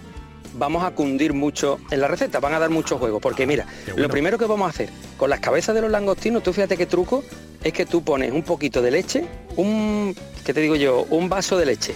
vamos 0.54 0.84
a 0.84 0.92
cundir 0.92 1.34
mucho 1.34 1.80
en 1.92 2.02
la 2.02 2.08
receta, 2.08 2.40
van 2.40 2.54
a 2.54 2.60
dar 2.60 2.70
mucho 2.70 2.98
juego. 2.98 3.20
Porque 3.20 3.46
mira, 3.46 3.66
Qué 3.86 3.92
bueno. 3.92 4.08
lo 4.08 4.10
primero 4.12 4.38
que 4.38 4.46
vamos 4.46 4.68
a 4.68 4.70
hacer 4.70 4.90
con 5.18 5.30
las 5.30 5.40
cabezas 5.40 5.76
de 5.76 5.82
los 5.82 5.92
langostinos, 5.92 6.42
tú 6.44 6.54
fíjate 6.54 6.76
qué 6.78 6.86
truco, 6.86 7.24
es 7.64 7.74
que 7.74 7.86
tú 7.86 8.04
pones 8.04 8.32
un 8.32 8.44
poquito 8.44 8.82
de 8.82 8.92
leche, 8.92 9.26
un, 9.58 10.16
¿qué 10.46 10.54
te 10.54 10.62
digo 10.62 10.76
yo? 10.76 11.06
Un 11.10 11.28
vaso 11.30 11.58
de 11.58 11.66
leche. 11.66 11.94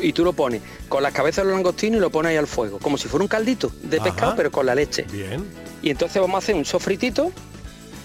Y 0.00 0.12
tú 0.12 0.24
lo 0.24 0.32
pones 0.32 0.62
con 0.88 1.02
las 1.02 1.12
cabezas 1.12 1.44
de 1.44 1.50
los 1.50 1.54
langostinos 1.54 1.98
y 1.98 2.00
lo 2.00 2.10
pones 2.10 2.30
ahí 2.30 2.36
al 2.36 2.46
fuego, 2.46 2.78
como 2.78 2.96
si 2.96 3.08
fuera 3.08 3.22
un 3.24 3.28
caldito 3.28 3.72
de 3.82 3.96
Ajá. 3.96 4.04
pescado, 4.04 4.34
pero 4.36 4.50
con 4.50 4.66
la 4.66 4.74
leche. 4.74 5.04
Bien. 5.10 5.44
Y 5.82 5.90
entonces 5.90 6.20
vamos 6.20 6.36
a 6.36 6.38
hacer 6.38 6.54
un 6.54 6.64
sofritito 6.64 7.32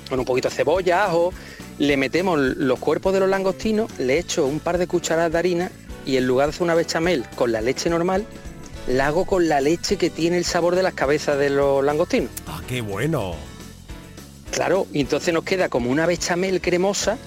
con 0.10 0.19
un 0.19 0.26
poquito 0.26 0.50
de 0.50 0.56
cebolla, 0.56 1.06
ajo, 1.06 1.34
le 1.80 1.97
metemos 1.97 2.39
los 2.39 2.80
cuerpos 2.80 3.13
de 3.13 3.19
los 3.19 3.30
langostinos, 3.30 3.91
le 4.00 4.17
echo 4.17 4.45
un 4.45 4.60
par 4.60 4.78
de 4.78 4.88
cucharadas 4.88 5.32
de 5.32 5.38
harina 5.38 5.71
y 6.06 6.17
en 6.17 6.26
lugar 6.26 6.47
de 6.47 6.52
hacer 6.52 6.63
una 6.63 6.76
bechamel 6.76 7.26
con 7.36 7.52
la 7.52 7.62
leche 7.62 7.89
normal, 7.89 8.26
la 8.88 9.08
hago 9.08 9.26
con 9.26 9.50
la 9.50 9.60
leche 9.60 9.97
que 9.97 10.10
tiene 10.10 10.38
el 10.38 10.45
sabor 10.45 10.76
de 10.76 10.84
las 10.84 10.93
cabezas 10.93 11.38
de 11.38 11.50
los 11.50 11.84
langostinos. 11.84 12.30
Ah, 12.47 12.62
qué 12.67 12.80
bueno. 12.82 13.36
Claro, 14.52 14.88
y 14.93 15.02
entonces 15.02 15.34
nos 15.34 15.43
queda 15.43 15.67
como 15.69 15.91
una 15.91 16.06
bechamel 16.06 16.62
cremosa 16.62 17.17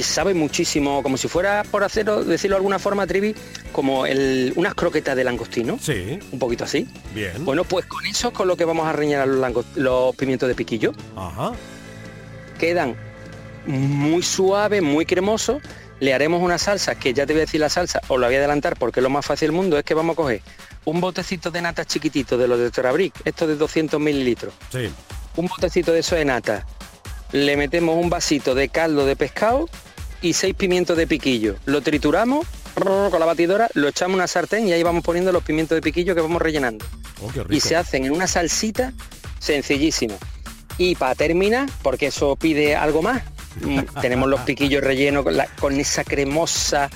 que 0.00 0.04
sabe 0.04 0.32
muchísimo, 0.32 1.02
como 1.02 1.18
si 1.18 1.28
fuera, 1.28 1.62
por 1.70 1.84
hacerlo, 1.84 2.24
decirlo 2.24 2.54
de 2.54 2.58
alguna 2.60 2.78
forma, 2.78 3.06
Trivi, 3.06 3.34
como 3.70 4.06
el- 4.06 4.54
unas 4.56 4.72
croquetas 4.74 5.14
de 5.14 5.24
langostino. 5.24 5.78
Sí. 5.78 6.18
Un 6.32 6.38
poquito 6.38 6.64
así. 6.64 6.88
Bien. 7.14 7.44
Bueno, 7.44 7.64
pues 7.64 7.84
con 7.84 8.06
eso 8.06 8.28
es 8.28 8.34
con 8.34 8.48
lo 8.48 8.56
que 8.56 8.64
vamos 8.64 8.86
a 8.86 8.92
rellenar 8.92 9.28
los, 9.28 9.64
los 9.76 10.16
pimientos 10.16 10.48
de 10.48 10.54
piquillo. 10.54 10.92
Ajá. 11.16 11.52
Quedan 12.58 12.96
muy 13.66 14.22
suaves, 14.22 14.82
muy 14.82 15.04
cremosos. 15.04 15.60
Le 16.00 16.14
haremos 16.14 16.42
una 16.42 16.56
salsa, 16.56 16.94
que 16.94 17.12
ya 17.12 17.26
te 17.26 17.34
voy 17.34 17.40
a 17.42 17.44
decir 17.44 17.60
la 17.60 17.68
salsa, 17.68 18.00
os 18.08 18.18
la 18.18 18.26
voy 18.28 18.36
a 18.36 18.38
adelantar 18.38 18.78
porque 18.78 19.00
es 19.00 19.04
lo 19.04 19.10
más 19.10 19.26
fácil 19.26 19.48
del 19.48 19.56
mundo, 19.56 19.76
es 19.76 19.84
que 19.84 19.92
vamos 19.92 20.14
a 20.14 20.16
coger 20.16 20.40
un 20.86 20.98
botecito 21.02 21.50
de 21.50 21.60
nata 21.60 21.84
chiquitito 21.84 22.38
de 22.38 22.48
los 22.48 22.58
de 22.58 22.70
Torabric, 22.70 23.12
esto 23.26 23.46
de 23.46 23.56
200 23.56 24.00
mililitros. 24.00 24.54
Sí. 24.72 24.88
Un 25.36 25.46
botecito 25.46 25.92
de 25.92 25.98
eso 25.98 26.16
de 26.16 26.24
nata. 26.24 26.64
Le 27.32 27.56
metemos 27.58 27.96
un 28.02 28.08
vasito 28.08 28.54
de 28.54 28.70
caldo 28.70 29.04
de 29.04 29.14
pescado 29.14 29.68
y 30.22 30.32
seis 30.34 30.54
pimientos 30.54 30.96
de 30.96 31.06
piquillo. 31.06 31.56
Lo 31.66 31.80
trituramos 31.80 32.46
con 32.74 33.18
la 33.20 33.26
batidora, 33.26 33.68
lo 33.74 33.88
echamos 33.88 34.12
en 34.14 34.14
una 34.16 34.26
sartén 34.26 34.68
y 34.68 34.72
ahí 34.72 34.82
vamos 34.82 35.02
poniendo 35.04 35.32
los 35.32 35.42
pimientos 35.42 35.76
de 35.76 35.82
piquillo 35.82 36.14
que 36.14 36.20
vamos 36.20 36.40
rellenando. 36.40 36.84
Oh. 37.22 37.30
Y 37.52 37.60
se 37.60 37.76
hacen 37.76 38.04
en 38.04 38.12
una 38.12 38.26
salsita 38.26 38.92
sencillísima. 39.38 40.14
Y 40.78 40.94
para 40.94 41.14
terminar, 41.14 41.68
porque 41.82 42.06
eso 42.06 42.36
pide 42.36 42.76
algo 42.76 43.02
más, 43.02 43.22
mm, 43.62 43.80
tenemos 44.00 44.28
los 44.28 44.40
piquillos 44.40 44.82
rellenos 44.82 45.24
con, 45.24 45.36
la- 45.36 45.46
con 45.58 45.78
esa 45.78 46.04
cremosa 46.04 46.88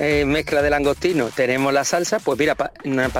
eh, 0.00 0.24
mezcla 0.24 0.62
de 0.62 0.70
langostino, 0.70 1.28
tenemos 1.34 1.72
la 1.72 1.84
salsa, 1.84 2.18
pues 2.20 2.38
mira, 2.38 2.54
para 2.54 2.72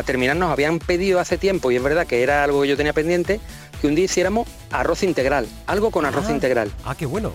terminar 0.04 0.36
nos 0.36 0.50
habían 0.52 0.78
pedido 0.78 1.18
hace 1.18 1.36
tiempo, 1.36 1.70
y 1.72 1.76
es 1.76 1.82
verdad 1.82 2.06
que 2.06 2.22
era 2.22 2.44
algo 2.44 2.62
que 2.62 2.68
yo 2.68 2.76
tenía 2.76 2.92
pendiente, 2.92 3.40
que 3.80 3.86
un 3.88 3.96
día 3.96 4.04
hiciéramos 4.04 4.48
arroz 4.70 5.02
integral, 5.02 5.46
algo 5.66 5.90
con 5.90 6.04
arroz 6.06 6.26
Ah. 6.28 6.32
integral 6.32 6.70
Ah, 6.84 6.94
qué 6.96 7.04
bueno. 7.06 7.32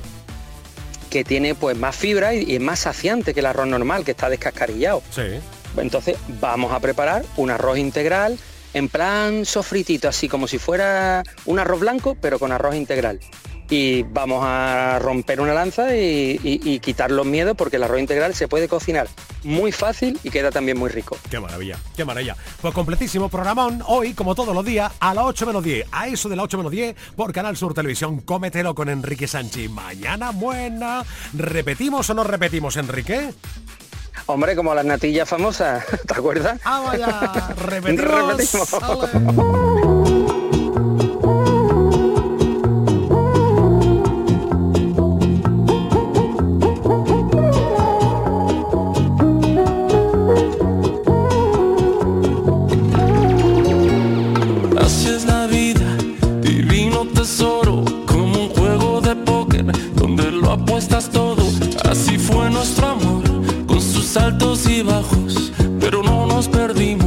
Que 1.14 1.24
tiene 1.24 1.54
pues 1.54 1.78
más 1.78 1.96
fibra 1.96 2.34
y, 2.34 2.44
y 2.44 2.56
es 2.56 2.60
más 2.60 2.80
saciante 2.80 3.36
que 3.36 3.42
el 3.42 3.46
arroz 3.46 3.68
normal, 3.68 4.04
que 4.04 4.12
está 4.12 4.30
descascarillado. 4.30 5.04
Sí. 5.12 5.22
Entonces 5.78 6.18
vamos 6.42 6.74
a 6.74 6.80
preparar 6.80 7.24
un 7.38 7.52
arroz 7.52 7.78
integral 7.78 8.40
en 8.74 8.90
plan 8.90 9.46
sofritito, 9.46 10.10
así 10.10 10.28
como 10.28 10.48
si 10.48 10.58
fuera 10.58 11.22
un 11.46 11.60
arroz 11.60 11.82
blanco, 11.82 12.18
pero 12.20 12.40
con 12.40 12.52
arroz 12.52 12.74
integral. 12.74 13.20
Y 13.76 14.04
vamos 14.04 14.44
a 14.46 15.00
romper 15.02 15.42
una 15.42 15.52
lanza 15.52 15.96
y, 15.96 16.40
y- 16.44 16.60
y 16.64 16.80
quitar 16.80 17.10
los 17.10 17.26
miedos 17.26 17.56
porque 17.58 17.78
el 17.78 17.84
arroz 17.84 18.00
integral 18.00 18.36
se 18.36 18.48
puede 18.48 18.68
cocinar 18.68 19.08
muy 19.44 19.72
fácil 19.72 20.20
y 20.24 20.30
queda 20.30 20.52
también 20.52 20.78
muy 20.78 20.92
rico. 20.92 21.18
Qué 21.32 21.40
maravilla, 21.40 21.80
qué 21.96 22.06
maravilla. 22.06 22.36
Pues 22.62 22.72
completísimo 22.72 23.30
programón 23.30 23.82
hoy, 23.88 24.14
como 24.14 24.36
todos 24.36 24.54
los 24.54 24.64
días, 24.64 24.92
a 25.00 25.16
las 25.16 25.24
8 25.26 25.48
menos 25.48 25.64
10. 25.64 25.88
A 25.92 26.08
eso 26.08 26.30
de 26.30 26.36
las 26.36 26.44
8 26.44 26.58
menos 26.58 26.72
10 26.72 26.96
por 27.16 27.34
Canal 27.34 27.58
Sur 27.58 27.74
Televisión. 27.74 28.20
Cómetelo 28.20 28.76
con 28.76 28.90
Enrique 28.90 29.28
Sánchez. 29.28 29.72
Mañana 29.72 30.30
buena. 30.30 31.04
¿Repetimos 31.36 32.08
o 32.12 32.14
no 32.14 32.24
repetimos, 32.24 32.78
Enrique? 32.78 33.34
Hombre, 34.28 34.56
como 34.56 34.76
las 34.76 34.86
natillas 34.86 35.28
famosas, 35.28 35.84
¿te 36.08 36.14
acuerdas? 36.14 36.60
Ah, 36.64 36.84
vaya. 36.86 37.56
Repetimos. 37.66 38.38
Repetimos. 38.38 40.03
Tesoro, 57.24 57.86
como 58.06 58.38
un 58.38 58.50
juego 58.50 59.00
de 59.00 59.16
póker 59.16 59.66
donde 59.96 60.30
lo 60.30 60.52
apuestas 60.52 61.10
todo. 61.10 61.42
Así 61.90 62.18
fue 62.18 62.50
nuestro 62.50 62.88
amor, 62.88 63.24
con 63.66 63.82
sus 63.82 64.18
altos 64.18 64.68
y 64.68 64.82
bajos, 64.82 65.54
pero 65.80 66.04
no 66.04 66.26
nos 66.26 66.50
perdimos 66.50 67.03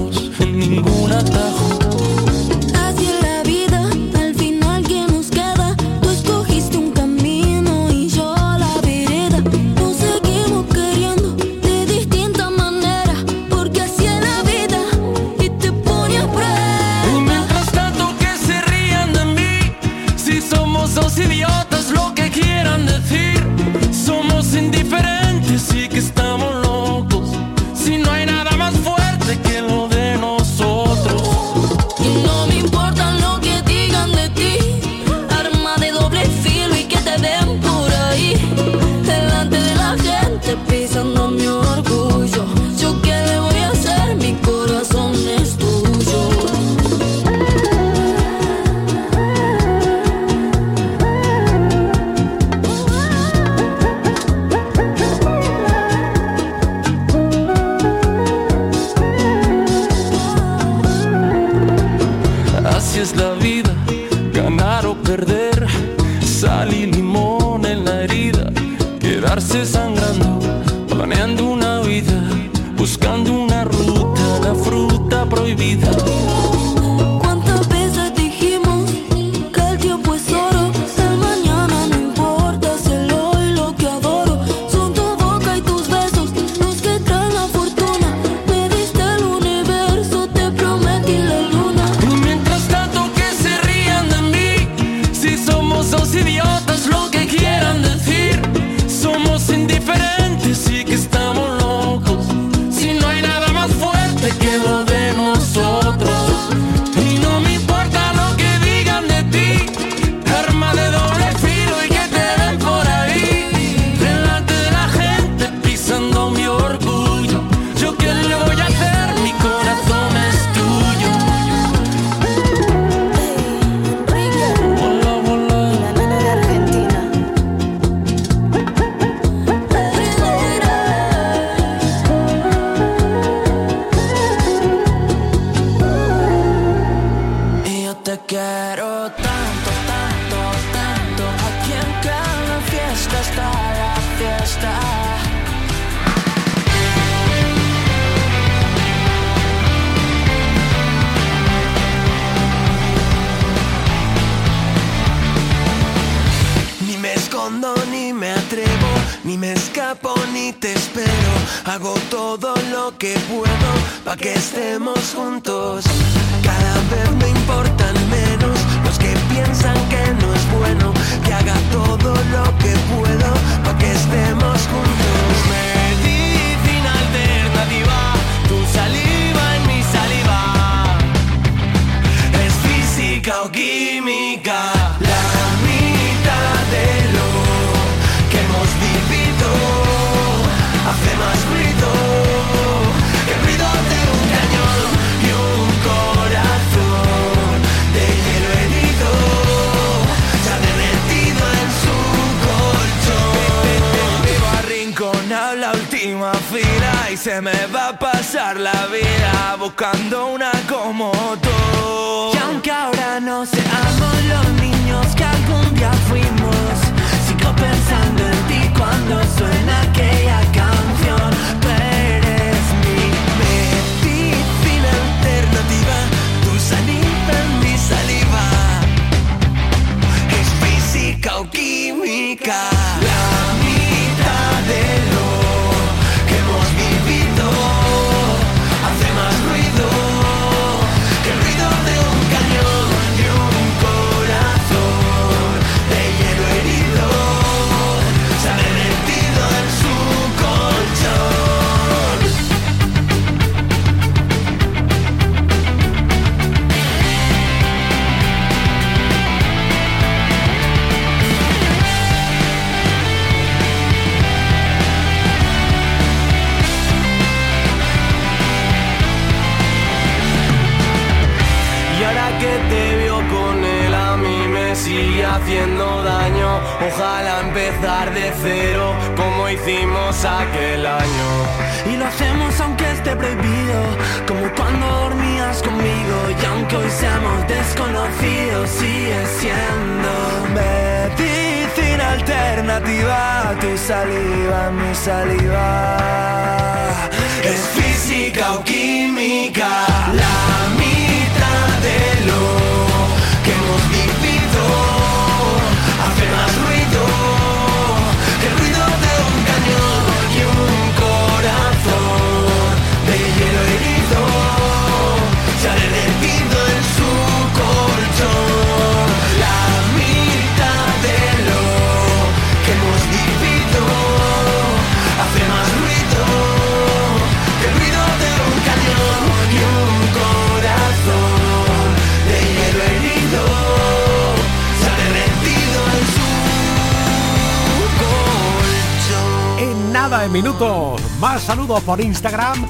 minutos. 340.37 341.01
Más 341.19 341.43
saludos 341.43 341.83
por 341.83 341.99
Instagram 341.99 342.67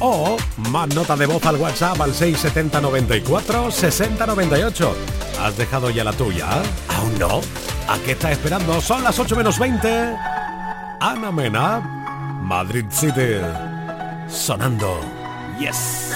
o 0.00 0.36
más 0.70 0.94
nota 0.94 1.16
de 1.16 1.24
voz 1.24 1.42
al 1.46 1.56
WhatsApp 1.56 1.98
al 1.98 2.12
67094-6098. 2.12 4.92
¿Has 5.40 5.56
dejado 5.56 5.88
ya 5.88 6.04
la 6.04 6.12
tuya? 6.12 6.46
¿Aún 6.94 7.18
no? 7.18 7.40
¿A 7.88 7.96
qué 8.04 8.12
estás 8.12 8.32
esperando? 8.32 8.82
Son 8.82 9.02
las 9.02 9.18
8 9.18 9.34
menos 9.34 9.58
20. 9.58 10.14
Ana 11.00 11.32
Mena, 11.32 11.80
Madrid 12.42 12.84
City. 12.90 13.40
Sonando. 14.28 15.00
Yes. 15.58 16.12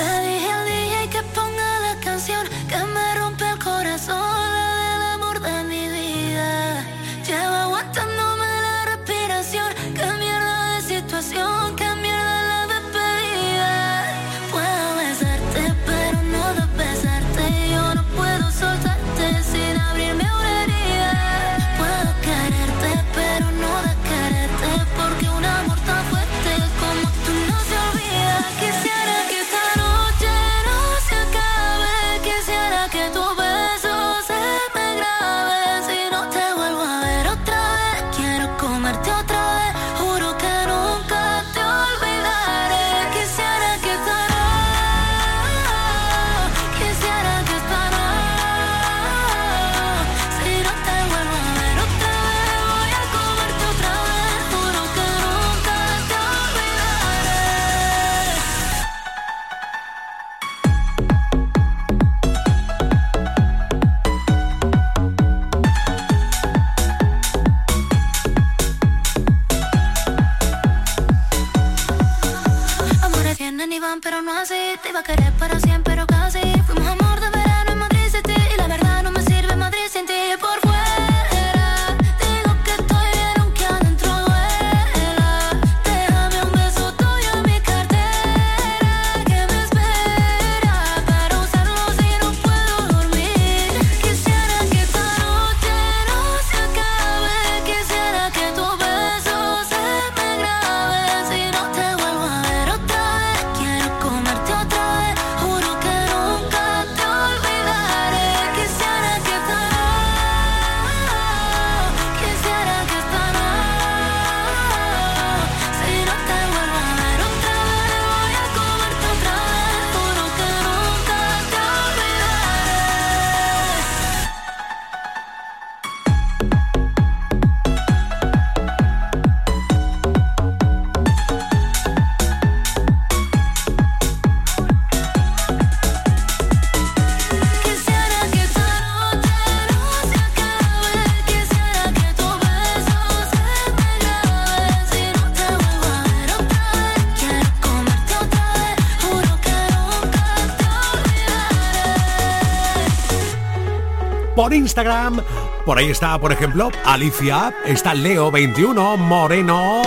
Instagram. 154.60 155.20
Por 155.64 155.78
ahí 155.78 155.90
está, 155.90 156.18
por 156.18 156.32
ejemplo, 156.32 156.70
Alicia, 156.84 157.54
está 157.66 157.94
Leo21, 157.94 158.96
Moreno, 158.98 159.82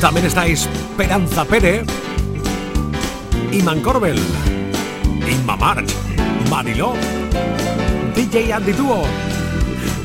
también 0.00 0.26
está 0.26 0.46
Esperanza 0.46 1.44
Pérez, 1.44 1.86
Iman 3.52 3.80
Corbel, 3.80 4.18
Inma 5.30 5.56
March, 5.56 5.90
Mariló, 6.50 6.94
DJ 8.14 8.52
Andy 8.52 8.72
Duo. 8.72 9.04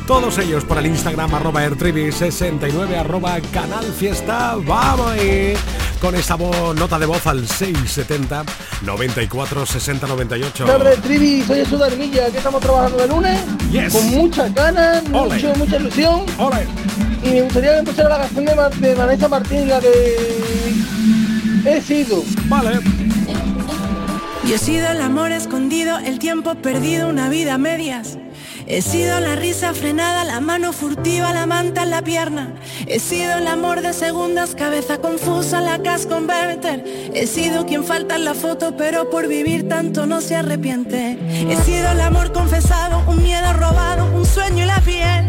Todos 0.06 0.36
ellos 0.38 0.64
por 0.64 0.76
el 0.78 0.86
Instagram 0.86 1.34
arroba 1.34 1.64
airtribi69 1.66 2.94
arroba 2.94 3.40
canal 3.52 3.84
fiesta. 3.84 4.54
Vamos. 4.56 5.12
Ahí 5.12 5.54
con 6.04 6.14
voz, 6.38 6.76
nota 6.76 6.98
de 6.98 7.06
voz 7.06 7.26
al 7.26 7.48
670 7.48 8.44
94 8.82 9.64
60 9.64 10.06
98. 10.06 10.64
Tarde, 10.66 10.96
Trivi, 10.98 11.42
soy 11.46 11.60
Jesús 11.60 11.80
que 11.96 12.36
estamos 12.36 12.60
trabajando 12.60 12.98
de 12.98 13.08
lunes 13.08 13.40
Yes. 13.74 13.92
con 13.92 14.06
muchas 14.10 14.54
ganas, 14.54 15.02
mucho, 15.08 15.52
mucha 15.56 15.76
ilusión. 15.76 16.24
Y 17.24 17.28
me 17.30 17.42
gustaría 17.42 17.72
que 17.72 17.92
la 18.08 18.18
canción 18.18 18.44
de, 18.44 18.54
Ma- 18.54 18.68
de 18.68 18.94
Vanessa 18.94 19.28
Martín, 19.28 19.68
la 19.68 19.80
de 19.80 20.74
He 21.66 21.80
sido. 21.80 22.22
Vale. 22.46 22.78
Yo 24.46 24.54
he 24.54 24.58
sido 24.58 24.88
el 24.90 25.00
amor 25.00 25.32
escondido, 25.32 25.98
el 25.98 26.18
tiempo 26.18 26.54
perdido, 26.54 27.08
una 27.08 27.28
vida 27.30 27.54
a 27.54 27.58
medias. 27.58 28.18
He 28.66 28.80
sido 28.80 29.20
la 29.20 29.36
risa 29.36 29.74
frenada, 29.74 30.24
la 30.24 30.40
mano 30.40 30.72
furtiva, 30.72 31.32
la 31.32 31.44
manta 31.44 31.82
en 31.82 31.90
la 31.90 32.02
pierna. 32.02 32.54
He 32.86 32.98
sido 32.98 33.34
el 33.34 33.46
amor 33.46 33.82
de 33.82 33.92
segundas, 33.92 34.54
cabeza 34.54 34.98
confusa, 34.98 35.60
la 35.60 35.82
cas 35.82 36.06
converter. 36.06 36.82
He 37.12 37.26
sido 37.26 37.66
quien 37.66 37.84
falta 37.84 38.16
en 38.16 38.24
la 38.24 38.34
foto, 38.34 38.76
pero 38.76 39.10
por 39.10 39.28
vivir 39.28 39.68
tanto 39.68 40.06
no 40.06 40.20
se 40.20 40.36
arrepiente. 40.36 41.18
He 41.50 41.56
sido 41.64 41.90
el 41.90 42.00
amor 42.00 42.32
confesado, 42.32 43.04
un 43.06 43.22
miedo 43.22 43.52
robado, 43.52 44.06
un 44.14 44.24
sueño 44.24 44.64
y 44.64 44.66
la 44.66 44.80
piel. 44.80 45.28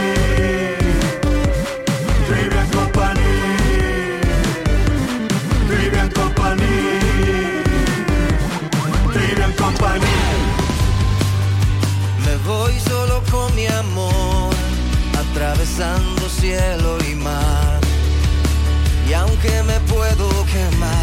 Cielo 16.29 16.97
y 17.09 17.15
mar. 17.15 17.79
Y 19.09 19.13
aunque 19.13 19.63
me 19.63 19.79
puedo 19.91 20.29
quemar, 20.45 21.00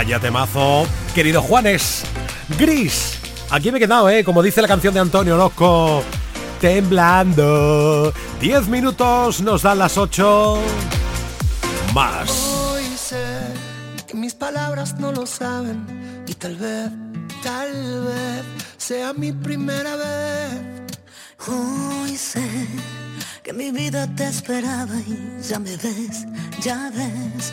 Guaya 0.00 0.18
temazo. 0.18 0.86
Querido 1.14 1.42
Juanes, 1.42 2.04
Gris. 2.58 3.18
Aquí 3.50 3.70
me 3.70 3.76
he 3.76 3.80
quedado, 3.82 4.08
¿eh? 4.08 4.24
Como 4.24 4.42
dice 4.42 4.62
la 4.62 4.68
canción 4.68 4.94
de 4.94 5.00
Antonio 5.00 5.34
Orozco. 5.34 6.02
Temblando. 6.58 8.10
Diez 8.40 8.66
minutos, 8.66 9.42
nos 9.42 9.60
dan 9.60 9.78
las 9.78 9.98
ocho. 9.98 10.58
Más. 11.92 12.30
Hoy 12.30 12.84
sé 12.96 13.26
que 14.06 14.14
mis 14.14 14.34
palabras 14.34 14.98
no 14.98 15.12
lo 15.12 15.26
saben 15.26 15.84
y 16.26 16.32
tal 16.32 16.56
vez, 16.56 16.90
tal 17.42 17.70
vez 18.06 18.42
sea 18.78 19.12
mi 19.12 19.32
primera 19.32 19.96
vez. 19.96 20.96
Hoy 21.46 22.16
sé 22.16 22.48
que 23.42 23.52
mi 23.52 23.70
vida 23.70 24.08
te 24.16 24.28
esperaba 24.28 24.94
y 25.06 25.42
ya 25.46 25.58
me 25.58 25.76
ves, 25.76 26.24
ya 26.62 26.90
ves, 26.94 27.52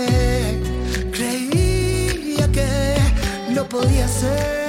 podía 3.71 4.05
ser. 4.05 4.60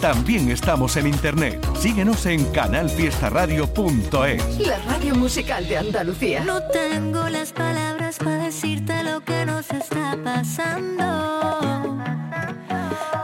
También 0.00 0.50
estamos 0.50 0.96
en 0.96 1.06
internet. 1.06 1.64
Síguenos 1.78 2.24
en 2.24 2.42
canalfiestaradio.es. 2.52 4.66
La 4.66 4.78
radio 4.78 5.14
musical 5.14 5.68
de 5.68 5.76
Andalucía. 5.76 6.42
No 6.42 6.62
tengo 6.62 7.28
las 7.28 7.52
palabras 7.52 8.16
para 8.16 8.44
decirte 8.44 9.04
lo 9.04 9.20
que 9.20 9.44
nos 9.44 9.70
está 9.70 10.16
pasando. 10.24 11.98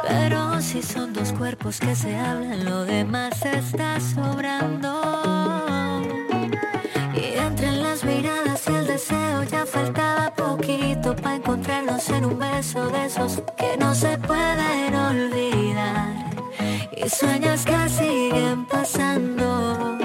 Pero 0.06 0.60
si 0.60 0.82
son 0.82 1.14
dos 1.14 1.32
cuerpos 1.32 1.80
que 1.80 1.96
se 1.96 2.14
hablan, 2.14 2.66
lo 2.66 2.84
demás 2.84 3.42
está 3.46 3.98
sobrando. 3.98 4.92
Y 7.14 7.38
entre 7.38 7.72
las 7.72 8.04
miradas 8.04 8.64
y 8.68 8.74
el 8.74 8.86
deseo 8.86 9.44
ya 9.44 9.64
faltaba 9.64 10.34
poquito 10.34 11.16
para 11.16 11.36
encontrarnos 11.36 12.06
en 12.10 12.26
un 12.26 12.38
beso 12.38 12.90
de 12.90 13.06
esos 13.06 13.42
que 13.56 13.78
no 13.78 13.94
se 13.94 14.18
pueden 14.18 14.94
olvidar. 14.94 15.65
Y 16.96 17.08
sueños 17.10 17.64
que 17.64 17.88
siguen 17.90 18.64
pasando. 18.64 19.95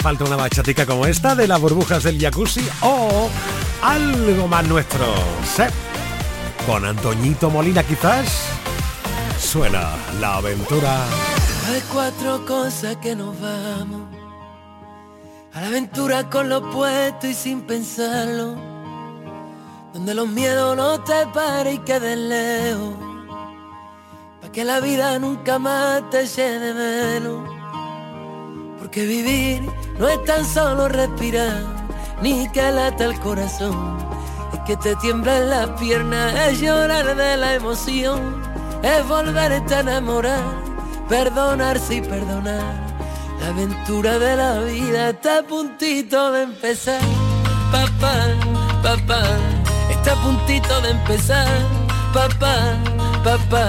Falta 0.00 0.24
una 0.24 0.36
bachatica 0.36 0.86
como 0.86 1.04
esta 1.04 1.34
de 1.34 1.46
las 1.46 1.60
burbujas 1.60 2.02
del 2.02 2.18
jacuzzi 2.18 2.66
o 2.80 3.28
algo 3.82 4.48
más 4.48 4.66
nuestro. 4.66 5.04
Con 6.66 6.84
Antoñito 6.86 7.50
Molina 7.50 7.82
quizás 7.82 8.46
suena 9.38 9.90
la 10.18 10.36
aventura. 10.36 11.04
Hay 11.68 11.82
cuatro 11.92 12.46
cosas 12.46 12.96
que 12.96 13.14
nos 13.14 13.38
vamos. 13.40 14.02
A 15.52 15.60
la 15.60 15.66
aventura 15.66 16.30
con 16.30 16.48
lo 16.48 16.70
puesto 16.70 17.26
y 17.26 17.34
sin 17.34 17.60
pensarlo. 17.62 18.56
Donde 19.92 20.14
los 20.14 20.28
miedos 20.28 20.76
no 20.76 21.00
te 21.00 21.26
paren 21.34 21.74
y 21.74 21.78
queden 21.80 22.28
lejos. 22.30 22.94
Pa' 24.40 24.50
que 24.50 24.64
la 24.64 24.80
vida 24.80 25.18
nunca 25.18 25.58
más 25.58 26.08
te 26.08 26.26
llene 26.26 26.72
menos. 26.72 27.59
Porque 28.80 29.04
vivir 29.04 29.62
no 29.98 30.08
es 30.08 30.24
tan 30.24 30.44
solo 30.44 30.88
respirar, 30.88 31.62
ni 32.22 32.50
que 32.50 32.72
lata 32.72 33.04
el 33.04 33.20
corazón. 33.20 33.98
Es 34.54 34.60
que 34.60 34.76
te 34.78 34.96
tiemblan 34.96 35.50
las 35.50 35.68
piernas, 35.78 36.34
es 36.48 36.60
llorar 36.60 37.14
de 37.14 37.36
la 37.36 37.54
emoción. 37.54 38.42
Es 38.82 39.06
volverte 39.06 39.74
a 39.74 39.80
enamorar, 39.80 40.42
perdonarse 41.10 41.96
y 41.96 42.00
perdonar. 42.00 42.90
La 43.40 43.48
aventura 43.48 44.18
de 44.18 44.36
la 44.36 44.60
vida 44.60 45.10
está 45.10 45.40
a 45.40 45.42
puntito 45.42 46.32
de 46.32 46.44
empezar. 46.44 47.02
Papá, 47.70 48.16
papá, 48.82 49.22
está 49.90 50.12
a 50.12 50.22
puntito 50.22 50.80
de 50.80 50.90
empezar. 50.90 51.46
Papá, 52.14 52.76
papá. 53.22 53.68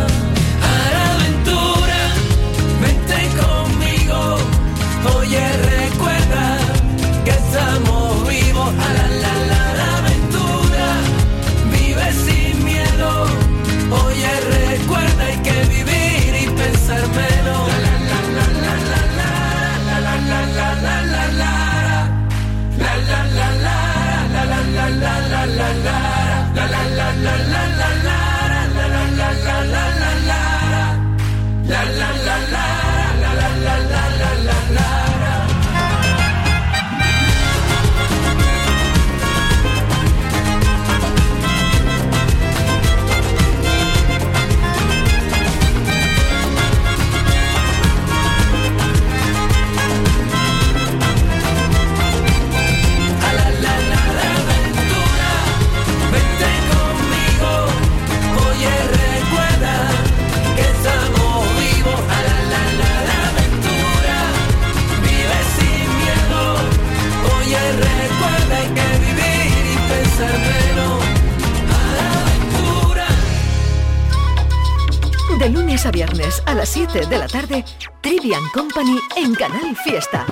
De 75.41 75.49
lunes 75.49 75.87
a 75.87 75.91
viernes 75.91 76.43
a 76.45 76.53
las 76.53 76.69
7 76.69 77.07
de 77.07 77.17
la 77.17 77.25
tarde, 77.25 77.65
Trivian 78.01 78.43
Company 78.53 78.99
en 79.15 79.33
Canal 79.33 79.75
Fiesta. 79.83 80.23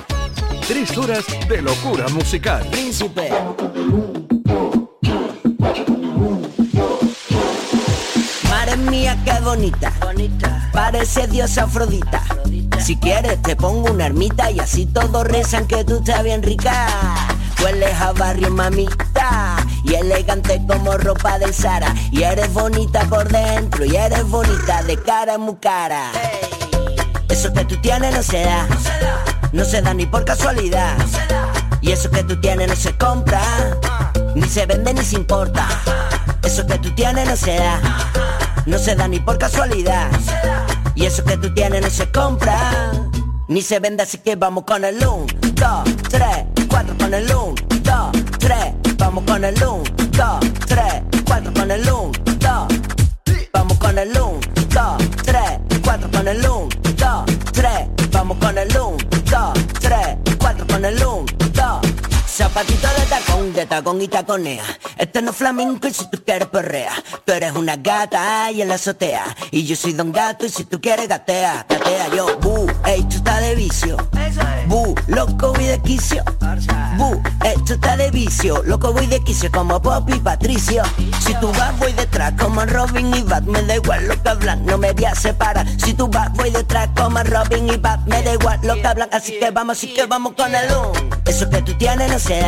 Tres 0.68 0.96
horas 0.96 1.24
de 1.48 1.62
locura 1.62 2.06
musical. 2.10 2.64
Príncipe. 2.70 3.28
Madre 8.48 8.76
mía, 8.88 9.18
qué 9.24 9.32
bonita. 9.42 9.90
Parece 10.72 11.26
diosa 11.26 11.64
Afrodita. 11.64 12.22
Si 12.78 12.94
quieres 12.94 13.42
te 13.42 13.56
pongo 13.56 13.90
una 13.90 14.06
ermita 14.06 14.48
y 14.52 14.60
así 14.60 14.86
todos 14.86 15.26
rezan 15.26 15.66
que 15.66 15.82
tú 15.82 15.96
estás 15.96 16.22
bien 16.22 16.40
rica. 16.40 16.86
Hueles 17.60 18.00
a 18.00 18.12
barrio 18.12 18.50
mamita 18.50 19.59
y 19.90 19.94
elegante 19.94 20.62
como 20.68 20.96
ropa 20.96 21.38
del 21.38 21.52
Sara. 21.52 21.94
Y 22.12 22.22
eres 22.22 22.52
bonita 22.52 23.04
por 23.06 23.28
dentro 23.28 23.84
y 23.84 23.96
eres 23.96 24.24
bonita 24.28 24.82
de 24.84 24.96
cara 24.96 25.36
muy 25.36 25.56
cara. 25.56 26.12
Eso 27.28 27.52
que 27.52 27.64
tú 27.64 27.76
tienes 27.80 28.14
no 28.14 28.22
se 28.22 28.44
da, 28.44 28.66
no 29.52 29.64
se 29.64 29.82
da. 29.82 29.92
Ni 29.94 30.06
por 30.06 30.24
casualidad. 30.24 30.94
Y 31.80 31.90
eso 31.90 32.10
que 32.10 32.22
tú 32.22 32.40
tienes 32.40 32.68
no 32.68 32.76
se 32.76 32.96
compra, 32.96 33.42
ni 34.34 34.48
se 34.48 34.66
vende 34.66 34.94
ni 34.94 35.02
se 35.02 35.16
importa. 35.16 35.66
Eso 36.42 36.66
que 36.66 36.78
tú 36.78 36.94
tienes 36.94 37.28
no 37.28 37.36
se 37.36 37.56
da, 37.56 37.80
no 38.66 38.78
se 38.78 38.94
da 38.94 39.08
ni 39.08 39.18
por 39.18 39.38
casualidad. 39.38 40.08
Y 40.94 41.06
eso 41.06 41.24
que 41.24 41.36
tú 41.36 41.52
tienes 41.52 41.82
no 41.82 41.90
se 41.90 42.10
compra, 42.12 42.92
ni 43.48 43.62
se 43.62 43.80
vende, 43.80 44.02
así 44.04 44.18
que 44.18 44.36
vamos 44.36 44.64
con 44.64 44.84
el 44.84 44.96
1, 44.96 45.26
2, 45.54 45.84
3, 46.10 46.26
4 46.68 46.98
con 46.98 47.14
el 47.14 47.24
1, 47.24 47.54
2, 47.82 48.10
3, 48.38 48.58
vamos 49.10 49.24
con 49.24 49.44
el 49.44 49.54
1, 49.56 49.82
2, 50.12 50.40
3, 50.68 50.84
4 51.26 51.52
con 51.52 51.70
el 51.72 51.80
1, 51.80 52.12
2, 52.38 52.68
vamos 53.52 53.78
con 53.78 53.98
el 53.98 54.08
1, 54.08 54.40
2, 54.72 55.10
3, 55.24 55.42
4 55.82 56.10
con 56.12 56.28
el 56.28 56.38
1, 56.38 56.68
Zapatito 62.52 62.88
de 62.98 63.06
tacón, 63.06 63.52
de 63.52 63.66
tacón 63.66 64.02
y 64.02 64.08
taconea. 64.08 64.64
Este 64.98 65.22
no 65.22 65.30
es 65.30 65.36
flamenco 65.36 65.86
y 65.86 65.92
si 65.92 66.10
tú 66.10 66.20
quieres 66.24 66.48
perrea. 66.48 66.90
Tú 67.24 67.32
eres 67.32 67.54
una 67.54 67.76
gata 67.76 68.46
ahí 68.46 68.60
en 68.60 68.66
la 68.66 68.74
azotea. 68.74 69.36
Y 69.52 69.64
yo 69.64 69.76
soy 69.76 69.92
don 69.92 70.10
gato 70.10 70.46
y 70.46 70.48
si 70.48 70.64
tú 70.64 70.80
quieres 70.80 71.06
gatea, 71.06 71.64
gatea 71.68 72.08
yo. 72.08 72.38
Bu, 72.40 72.66
esto 72.86 73.16
está 73.18 73.38
de 73.38 73.54
vicio. 73.54 73.96
Bu, 74.66 74.96
loco 75.06 75.52
voy 75.52 75.64
de 75.64 75.78
quicio. 75.82 76.24
Bu, 76.96 77.22
esto 77.44 77.74
está 77.74 77.96
de 77.96 78.10
vicio. 78.10 78.64
Loco 78.64 78.92
voy 78.92 79.06
de 79.06 79.22
quicio 79.22 79.48
como 79.52 79.80
Pop 79.80 80.10
y 80.10 80.18
Patricio. 80.18 80.82
Si 81.24 81.32
tú 81.34 81.52
vas 81.52 81.78
voy 81.78 81.92
detrás 81.92 82.32
como 82.36 82.64
Robin 82.64 83.14
y 83.14 83.22
Bat. 83.22 83.44
Me 83.44 83.62
da 83.62 83.76
igual 83.76 84.08
lo 84.08 84.20
que 84.20 84.28
hablan, 84.28 84.66
no 84.66 84.76
me 84.76 84.92
voy 84.92 85.04
a 85.04 85.14
separar. 85.14 85.68
Si 85.78 85.94
tú 85.94 86.08
vas 86.08 86.32
voy 86.32 86.50
detrás 86.50 86.88
como 86.96 87.22
Robin 87.22 87.68
y 87.68 87.76
Bat. 87.76 88.00
Me 88.06 88.20
da 88.24 88.32
igual 88.32 88.58
lo 88.64 88.74
que 88.74 88.86
hablan, 88.88 89.08
así 89.12 89.38
que 89.38 89.52
vamos, 89.52 89.78
así 89.78 89.94
que 89.94 90.06
vamos 90.06 90.32
con 90.36 90.52
el 90.52 90.68
un. 90.72 91.10
Eso 91.26 91.48
que 91.48 91.62
tú 91.62 91.74
tienes 91.78 92.10
no 92.10 92.18
se 92.18 92.40